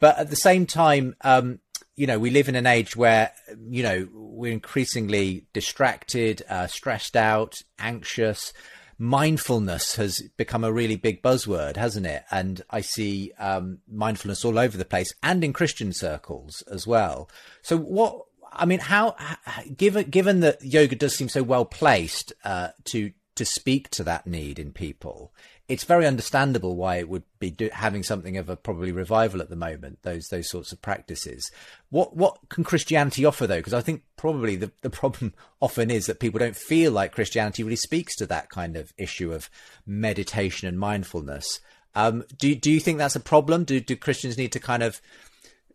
[0.00, 1.60] But at the same time um,
[1.94, 3.32] you know we live in an age where
[3.68, 8.52] you know we're increasingly distracted uh, stressed out anxious.
[8.98, 12.24] Mindfulness has become a really big buzzword hasn't it?
[12.30, 17.28] And i see um, mindfulness all over the place and in christian circles as well.
[17.62, 19.16] So what I mean, how
[19.76, 24.26] given given that yoga does seem so well placed uh, to to speak to that
[24.26, 25.32] need in people,
[25.68, 29.48] it's very understandable why it would be do, having something of a probably revival at
[29.48, 30.02] the moment.
[30.02, 31.50] Those those sorts of practices.
[31.88, 33.56] What what can Christianity offer though?
[33.56, 37.62] Because I think probably the the problem often is that people don't feel like Christianity
[37.62, 39.48] really speaks to that kind of issue of
[39.86, 41.60] meditation and mindfulness.
[41.94, 43.64] Um, do do you think that's a problem?
[43.64, 45.00] Do do Christians need to kind of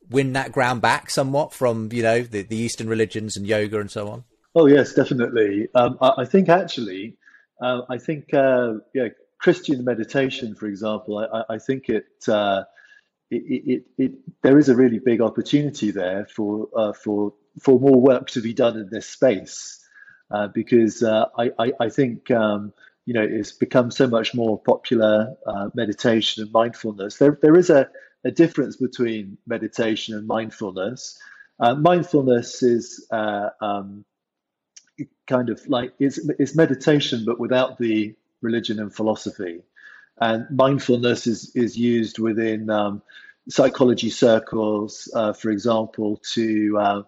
[0.09, 3.91] win that ground back somewhat from you know the, the Eastern religions and yoga and
[3.91, 4.23] so on?
[4.55, 5.67] Oh yes, definitely.
[5.75, 7.17] Um, I, I, think actually,
[7.61, 12.63] uh, I think uh, yeah, Christian meditation, for example, I, I think it, uh,
[13.29, 17.99] it, it, it, there is a really big opportunity there for uh, for for more
[17.99, 19.79] work to be done in this space
[20.31, 22.31] uh, because uh, I, I, I think.
[22.31, 22.73] Um,
[23.05, 25.33] you know, it's become so much more popular
[25.73, 27.15] meditation and mindfulness.
[27.15, 27.89] There, there is a
[28.23, 31.19] a difference between meditation and mindfulness.
[31.59, 34.05] Uh, mindfulness is uh, um,
[35.27, 39.61] kind of like it's, it's meditation, but without the religion and philosophy.
[40.19, 43.03] And mindfulness is is used within um,
[43.49, 47.01] psychology circles, uh, for example, to uh,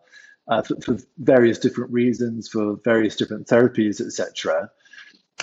[0.48, 4.70] uh, for, for, various different reasons, for various different therapies, etc.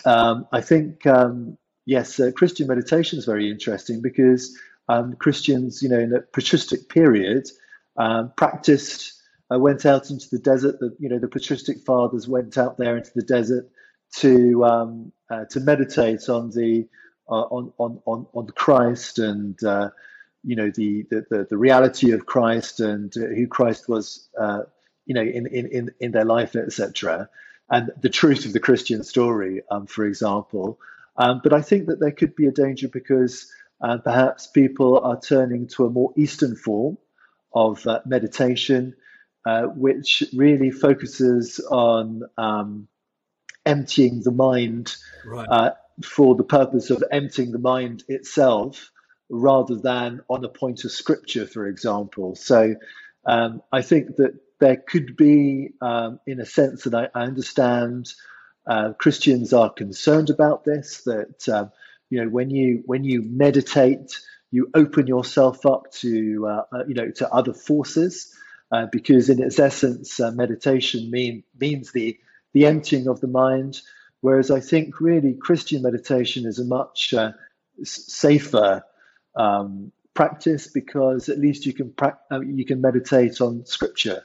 [0.05, 4.57] Um, I think um, yes, uh, Christian meditation is very interesting because
[4.89, 7.49] um, Christians, you know, in a patristic period,
[7.97, 9.15] um, practiced,
[9.53, 10.79] uh, went out into the desert.
[10.81, 13.69] The you know the patristic fathers went out there into the desert
[14.17, 16.89] to um, uh, to meditate on the
[17.29, 19.91] uh, on, on on on Christ and uh,
[20.45, 24.63] you know the, the the reality of Christ and who Christ was, uh,
[25.05, 27.29] you know, in in in their life, etc.
[27.69, 30.79] And the truth of the Christian story, um, for example.
[31.17, 33.51] Um, but I think that there could be a danger because
[33.81, 36.99] and perhaps people are turning to a more Eastern form
[37.55, 38.95] of uh, meditation,
[39.45, 42.89] uh, which really focuses on um,
[43.65, 45.49] emptying the mind right.
[45.51, 45.71] uh,
[46.03, 48.91] for the purpose of emptying the mind itself
[49.29, 52.35] rather than on a point of scripture, for example.
[52.37, 52.77] So
[53.27, 58.13] um, I think that there could be, um, in a sense, that I, I understand
[58.67, 61.73] uh, Christians are concerned about this, that um,
[62.11, 64.19] you know when you when you meditate
[64.51, 68.35] you open yourself up to uh, uh, you know to other forces
[68.73, 72.19] uh, because in its essence uh, meditation mean, means the
[72.53, 73.81] the emptying of the mind
[74.21, 77.33] whereas i think really christian meditation is a much uh,
[77.83, 78.83] safer
[79.37, 84.25] um, practice because at least you can pra- uh, you can meditate on scripture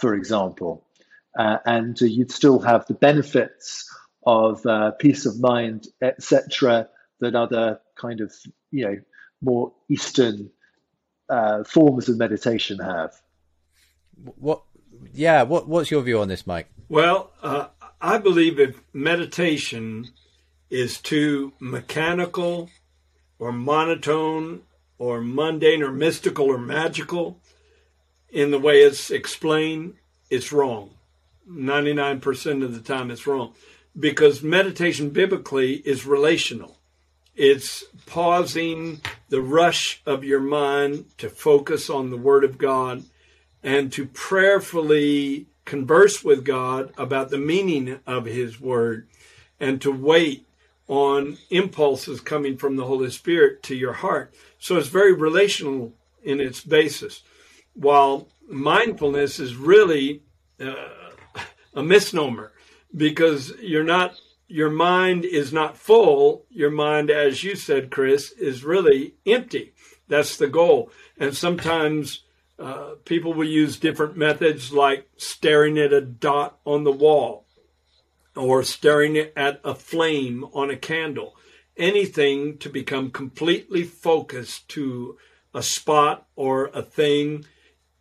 [0.00, 0.86] for example.
[1.34, 3.88] And you'd still have the benefits
[4.26, 4.66] of
[4.98, 6.88] peace of mind etc
[7.22, 8.32] that other kind of
[8.70, 8.96] you know
[9.40, 10.50] more Eastern
[11.28, 13.14] uh, forms of meditation have.
[14.36, 14.62] What?
[15.12, 15.42] Yeah.
[15.42, 15.68] What?
[15.68, 16.68] What's your view on this, Mike?
[16.88, 17.68] Well, uh,
[18.00, 20.10] I believe if meditation
[20.70, 22.70] is too mechanical
[23.38, 24.62] or monotone
[24.98, 27.40] or mundane or mystical or magical
[28.30, 29.94] in the way it's explained,
[30.30, 30.90] it's wrong.
[31.50, 33.54] 99% of the time it's wrong
[33.98, 36.78] because meditation biblically is relational.
[37.34, 43.04] It's pausing the rush of your mind to focus on the Word of God
[43.62, 49.08] and to prayerfully converse with God about the meaning of His Word
[49.58, 50.46] and to wait
[50.88, 54.34] on impulses coming from the Holy Spirit to your heart.
[54.58, 57.22] So it's very relational in its basis.
[57.72, 60.22] While mindfulness is really
[60.60, 60.74] uh,
[61.74, 62.52] a misnomer
[62.94, 64.20] because you're not
[64.52, 66.44] your mind is not full.
[66.50, 69.72] Your mind, as you said, Chris, is really empty.
[70.08, 70.90] That's the goal.
[71.18, 72.24] And sometimes
[72.58, 77.46] uh, people will use different methods like staring at a dot on the wall
[78.36, 81.34] or staring at a flame on a candle.
[81.78, 85.16] Anything to become completely focused to
[85.54, 87.46] a spot or a thing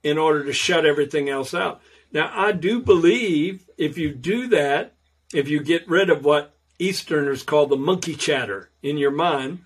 [0.04, 1.82] in order to shut everything else out.
[2.12, 4.95] Now, I do believe if you do that,
[5.34, 9.60] if you get rid of what Easterners call the monkey chatter in your mind,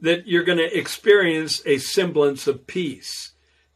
[0.00, 3.32] that you're going to experience a semblance of peace.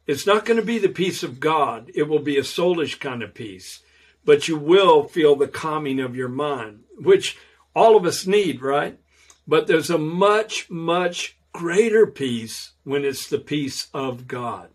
[0.07, 1.91] It's not going to be the peace of God.
[1.95, 3.81] It will be a soulish kind of peace,
[4.25, 7.39] but you will feel the calming of your mind, which
[7.75, 8.99] all of us need, right?
[9.47, 14.69] But there's a much, much greater peace when it's the peace of God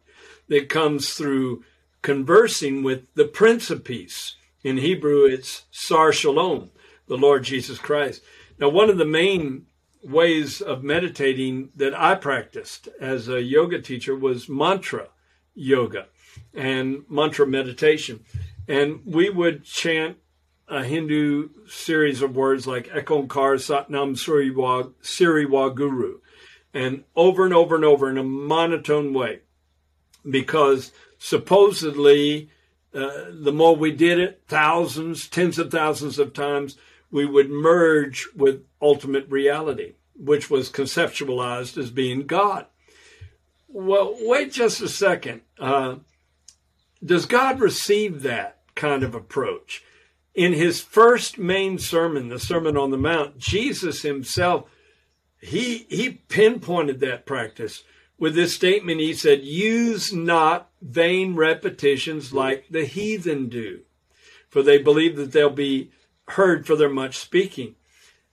[0.47, 1.64] that comes through
[2.01, 4.36] conversing with the Prince of Peace.
[4.62, 6.72] In Hebrew, it's Sar Shalom,
[7.07, 8.22] the Lord Jesus Christ.
[8.60, 9.68] Now, one of the main
[10.03, 15.07] ways of meditating that I practiced as a yoga teacher was mantra
[15.55, 16.07] yoga
[16.53, 18.26] and mantra meditation.
[18.68, 20.18] And we would chant
[20.68, 26.20] a Hindu series of words like Ekonkar Satnam Siriwa, Siriwa Guru,
[26.74, 29.39] and over and over and over in a monotone way,
[30.30, 32.49] because supposedly
[32.93, 36.77] uh, the more we did it, thousands, tens of thousands of times,
[37.11, 42.65] we would merge with ultimate reality, which was conceptualized as being God.
[43.67, 45.41] Well, wait just a second.
[45.59, 45.97] Uh,
[47.03, 49.83] does God receive that kind of approach?
[50.33, 54.69] In his first main sermon, the Sermon on the Mount, Jesus himself,
[55.41, 57.83] he, he pinpointed that practice
[58.17, 58.99] with this statement.
[58.99, 63.82] He said, use not vain repetitions like the heathen do,
[64.47, 65.91] for they believe that they'll be
[66.30, 67.75] heard for their much speaking.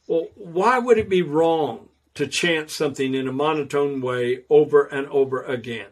[0.07, 5.09] Well, why would it be wrong to chant something in a monotone way over and
[5.09, 5.89] over again?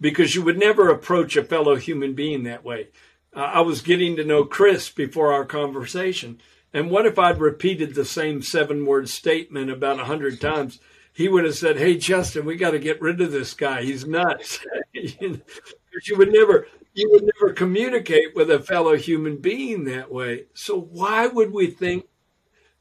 [0.00, 2.88] Because you would never approach a fellow human being that way.
[3.34, 6.40] Uh, I was getting to know Chris before our conversation.
[6.72, 10.80] And what if I'd repeated the same seven word statement about a hundred times?
[11.20, 13.82] He would have said, "Hey, Justin, we got to get rid of this guy.
[13.82, 14.58] He's nuts."
[14.94, 20.46] you would never, you would never communicate with a fellow human being that way.
[20.54, 22.06] So why would we think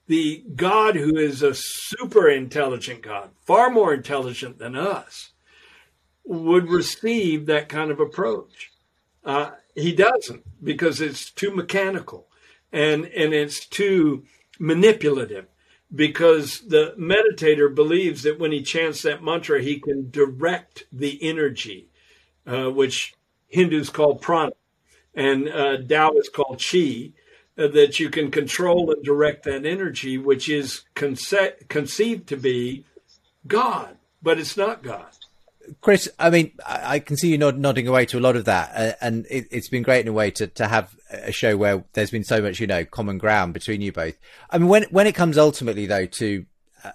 [0.07, 5.33] the God who is a super intelligent God, far more intelligent than us,
[6.23, 8.71] would receive that kind of approach?
[9.25, 12.29] Uh, he doesn't because it's too mechanical
[12.71, 14.23] and and it's too
[14.59, 15.47] manipulative
[15.93, 21.89] because the meditator believes that when he chants that mantra, he can direct the energy,
[22.45, 23.13] uh, which
[23.47, 24.51] Hindus call prana
[25.15, 27.11] and uh, Taoists call chi,
[27.57, 32.85] uh, that you can control and direct that energy, which is conce- conceived to be
[33.47, 35.09] God, but it's not God.
[35.81, 38.71] Chris, I mean, I can see you nod, nodding away to a lot of that,
[38.75, 41.83] uh, and it, has been great in a way to, to have a show where
[41.93, 44.15] there's been so much, you know, common ground between you both.
[44.49, 46.45] I mean, when when it comes ultimately though to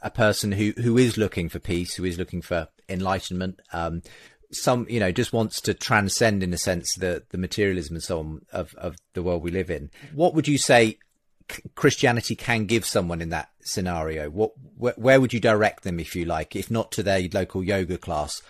[0.03, 4.03] a person who who is looking for peace, who is looking for enlightenment, um,
[4.51, 8.19] some you know just wants to transcend in a sense the the materialism and so
[8.19, 9.91] on of of the world we live in.
[10.15, 10.99] What would you say
[11.75, 14.31] Christianity can give someone in that scenario?
[14.31, 17.99] What where would you direct them if you like, if not to their local yoga
[17.99, 18.43] class?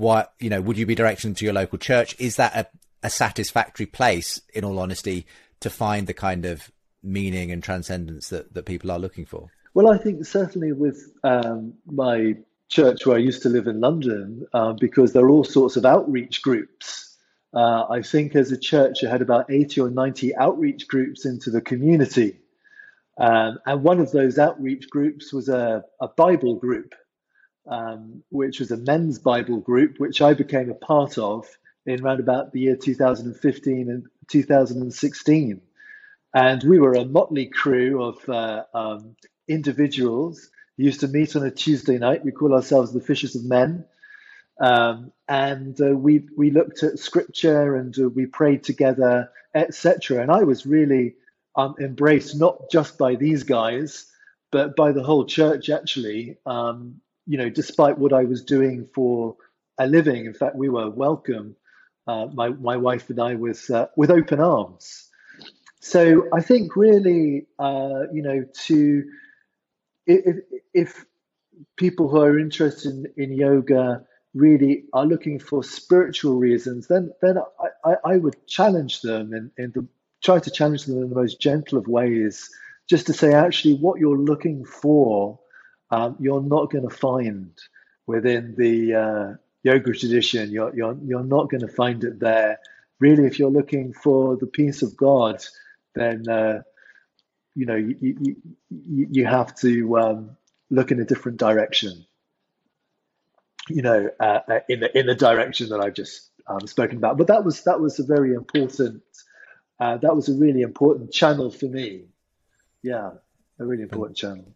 [0.00, 2.16] What you know would you be directing to your local church?
[2.18, 2.66] Is that a,
[3.06, 5.26] a satisfactory place in all honesty
[5.60, 6.70] to find the kind of
[7.02, 9.50] meaning and transcendence that, that people are looking for?
[9.74, 12.36] Well i think certainly with um, my
[12.68, 15.84] church where i used to live in london uh, because there are all sorts of
[15.84, 17.16] outreach groups
[17.54, 21.50] uh, i think as a church it had about 80 or 90 outreach groups into
[21.50, 22.40] the community.
[23.18, 26.94] Um, and one of those outreach groups was a, a bible group
[27.66, 31.46] um, which was a men's Bible group, which I became a part of
[31.86, 35.60] in around about the year 2015 and 2016.
[36.32, 39.16] And we were a motley crew of uh, um,
[39.48, 42.24] individuals who used to meet on a Tuesday night.
[42.24, 43.84] We call ourselves the Fishers of Men.
[44.60, 50.20] Um, and uh, we we looked at scripture and uh, we prayed together, etc.
[50.22, 51.14] And I was really
[51.56, 54.06] um, embraced not just by these guys,
[54.52, 55.70] but by the whole church.
[55.70, 59.36] Actually, um, you know, despite what I was doing for
[59.78, 61.56] a living, in fact, we were welcome.
[62.06, 65.08] Uh, my my wife and I with uh, with open arms.
[65.80, 69.04] So I think really, uh, you know, to
[70.06, 70.36] if
[70.74, 71.04] if
[71.76, 77.38] people who are interested in, in yoga really are looking for spiritual reasons, then then
[77.38, 79.86] I, I, I would challenge them and, and the,
[80.22, 82.48] try to challenge them in the most gentle of ways,
[82.88, 85.38] just to say actually what you're looking for,
[85.90, 87.58] um, you're not going to find
[88.06, 90.50] within the uh, yoga tradition.
[90.50, 92.58] You're you're you're not going to find it there.
[92.98, 95.44] Really, if you're looking for the peace of God,
[95.94, 96.62] then uh,
[97.54, 98.36] you know you, you
[99.10, 100.36] you have to um,
[100.70, 102.06] look in a different direction
[103.70, 107.16] you know, uh, uh, in the in the direction that I've just um, spoken about.
[107.16, 109.02] But that was that was a very important.
[109.78, 112.04] Uh, that was a really important channel for me.
[112.82, 113.12] Yeah,
[113.58, 114.54] a really important channel.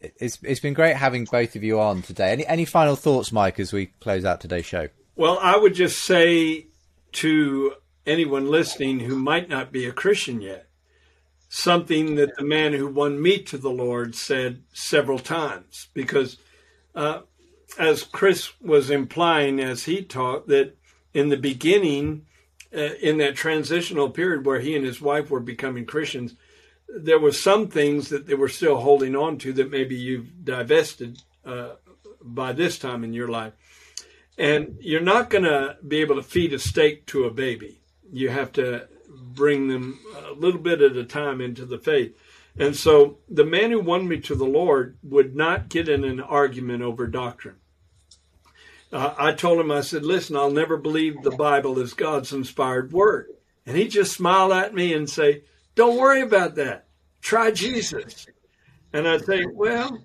[0.00, 2.30] It's it's been great having both of you on today.
[2.32, 4.88] Any any final thoughts, Mike, as we close out today's show?
[5.16, 6.68] Well, I would just say
[7.12, 7.74] to
[8.06, 10.68] anyone listening who might not be a Christian yet,
[11.48, 16.36] something that the man who won me to the Lord said several times, because
[16.94, 17.22] uh,
[17.76, 20.76] as Chris was implying as he taught, that
[21.12, 22.26] in the beginning,
[22.72, 26.34] uh, in that transitional period where he and his wife were becoming Christians,
[26.88, 31.22] there were some things that they were still holding on to that maybe you've divested
[31.44, 31.72] uh,
[32.22, 33.52] by this time in your life.
[34.36, 37.80] And you're not going to be able to feed a steak to a baby.
[38.10, 42.16] You have to bring them a little bit at a time into the faith.
[42.58, 46.20] And so the man who won me to the Lord would not get in an
[46.20, 47.56] argument over doctrine.
[48.90, 52.92] Uh, I told him, I said, listen, I'll never believe the Bible is God's inspired
[52.92, 53.28] word.
[53.66, 55.42] And he just smiled at me and say,
[55.78, 56.86] don't worry about that.
[57.20, 58.26] Try Jesus.
[58.92, 60.00] And I'd say, well,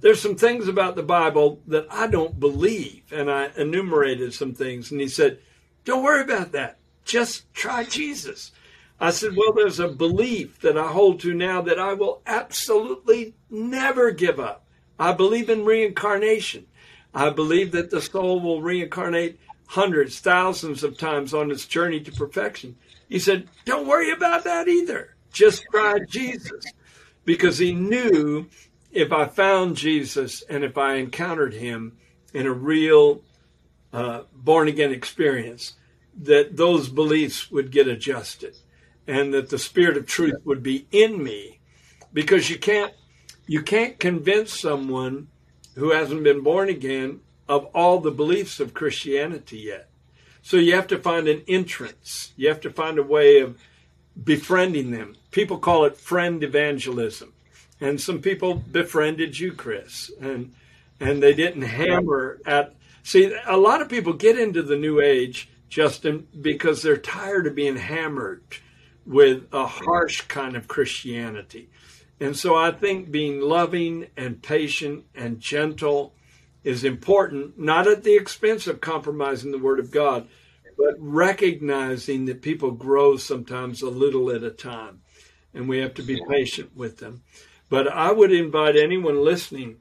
[0.00, 3.04] there's some things about the Bible that I don't believe.
[3.12, 4.90] And I enumerated some things.
[4.90, 5.38] And he said,
[5.84, 6.78] don't worry about that.
[7.04, 8.50] Just try Jesus.
[8.98, 13.34] I said, well, there's a belief that I hold to now that I will absolutely
[13.48, 14.66] never give up.
[14.98, 16.66] I believe in reincarnation.
[17.14, 19.38] I believe that the soul will reincarnate
[19.68, 22.74] hundreds, thousands of times on its journey to perfection.
[23.08, 25.16] He said, Don't worry about that either.
[25.32, 26.64] Just try Jesus.
[27.24, 28.46] Because he knew
[28.90, 31.98] if I found Jesus and if I encountered him
[32.32, 33.22] in a real
[33.92, 35.74] uh, born again experience,
[36.22, 38.56] that those beliefs would get adjusted
[39.06, 41.60] and that the spirit of truth would be in me
[42.12, 42.92] because you can't
[43.46, 45.28] you can't convince someone
[45.76, 49.87] who hasn't been born again of all the beliefs of Christianity yet.
[50.48, 52.32] So you have to find an entrance.
[52.34, 53.58] You have to find a way of
[54.24, 55.14] befriending them.
[55.30, 57.34] People call it friend evangelism.
[57.82, 60.54] And some people befriended you, Chris, and
[61.00, 65.50] and they didn't hammer at see a lot of people get into the new age,
[65.68, 68.42] Justin, because they're tired of being hammered
[69.04, 71.68] with a harsh kind of Christianity.
[72.20, 76.14] And so I think being loving and patient and gentle
[76.68, 80.28] is important, not at the expense of compromising the Word of God,
[80.76, 85.00] but recognizing that people grow sometimes a little at a time,
[85.54, 87.22] and we have to be patient with them.
[87.70, 89.78] But I would invite anyone listening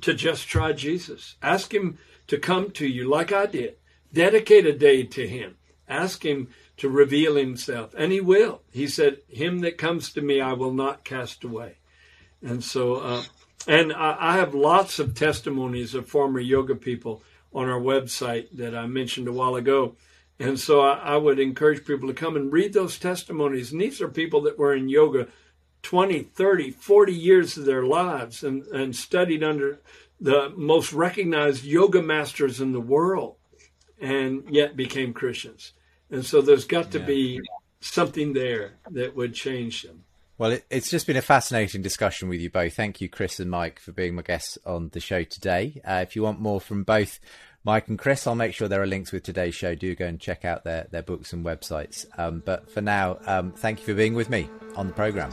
[0.00, 1.36] to just try Jesus.
[1.42, 1.98] Ask Him
[2.28, 3.76] to come to you like I did.
[4.10, 5.56] Dedicate a day to Him.
[5.86, 6.48] Ask Him
[6.78, 7.94] to reveal himself.
[7.94, 8.62] And he will.
[8.72, 11.76] He said, Him that comes to me, I will not cast away.
[12.40, 13.22] And so, uh,
[13.66, 17.22] and I, I have lots of testimonies of former yoga people
[17.52, 19.96] on our website that I mentioned a while ago.
[20.38, 23.72] And so I, I would encourage people to come and read those testimonies.
[23.72, 25.28] And these are people that were in yoga
[25.82, 29.80] 20, 30, 40 years of their lives and, and studied under
[30.20, 33.36] the most recognized yoga masters in the world
[34.00, 35.72] and yet became Christians.
[36.10, 37.06] And so there's got to yeah.
[37.06, 37.40] be
[37.80, 40.04] something there that would change them.
[40.40, 42.72] Well, it, it's just been a fascinating discussion with you both.
[42.72, 45.82] Thank you, Chris and Mike, for being my guests on the show today.
[45.84, 47.20] Uh, if you want more from both
[47.62, 49.74] Mike and Chris, I'll make sure there are links with today's show.
[49.74, 52.06] Do go and check out their, their books and websites.
[52.18, 55.30] Um, but for now, um, thank you for being with me on the programme.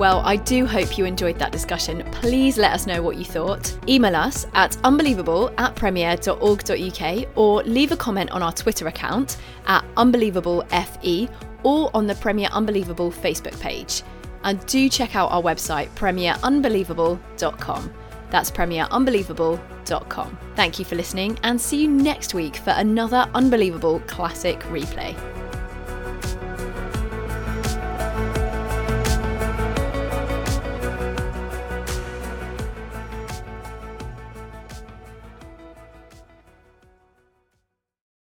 [0.00, 2.02] Well, I do hope you enjoyed that discussion.
[2.10, 3.76] Please let us know what you thought.
[3.86, 9.36] Email us at unbelievable at premier.org.uk or leave a comment on our Twitter account
[9.66, 11.30] at unbelievablefe
[11.64, 14.02] or on the Premier Unbelievable Facebook page.
[14.42, 17.94] And do check out our website, premierunbelievable.com.
[18.30, 20.38] That's premierunbelievable.com.
[20.56, 25.14] Thank you for listening and see you next week for another unbelievable classic replay.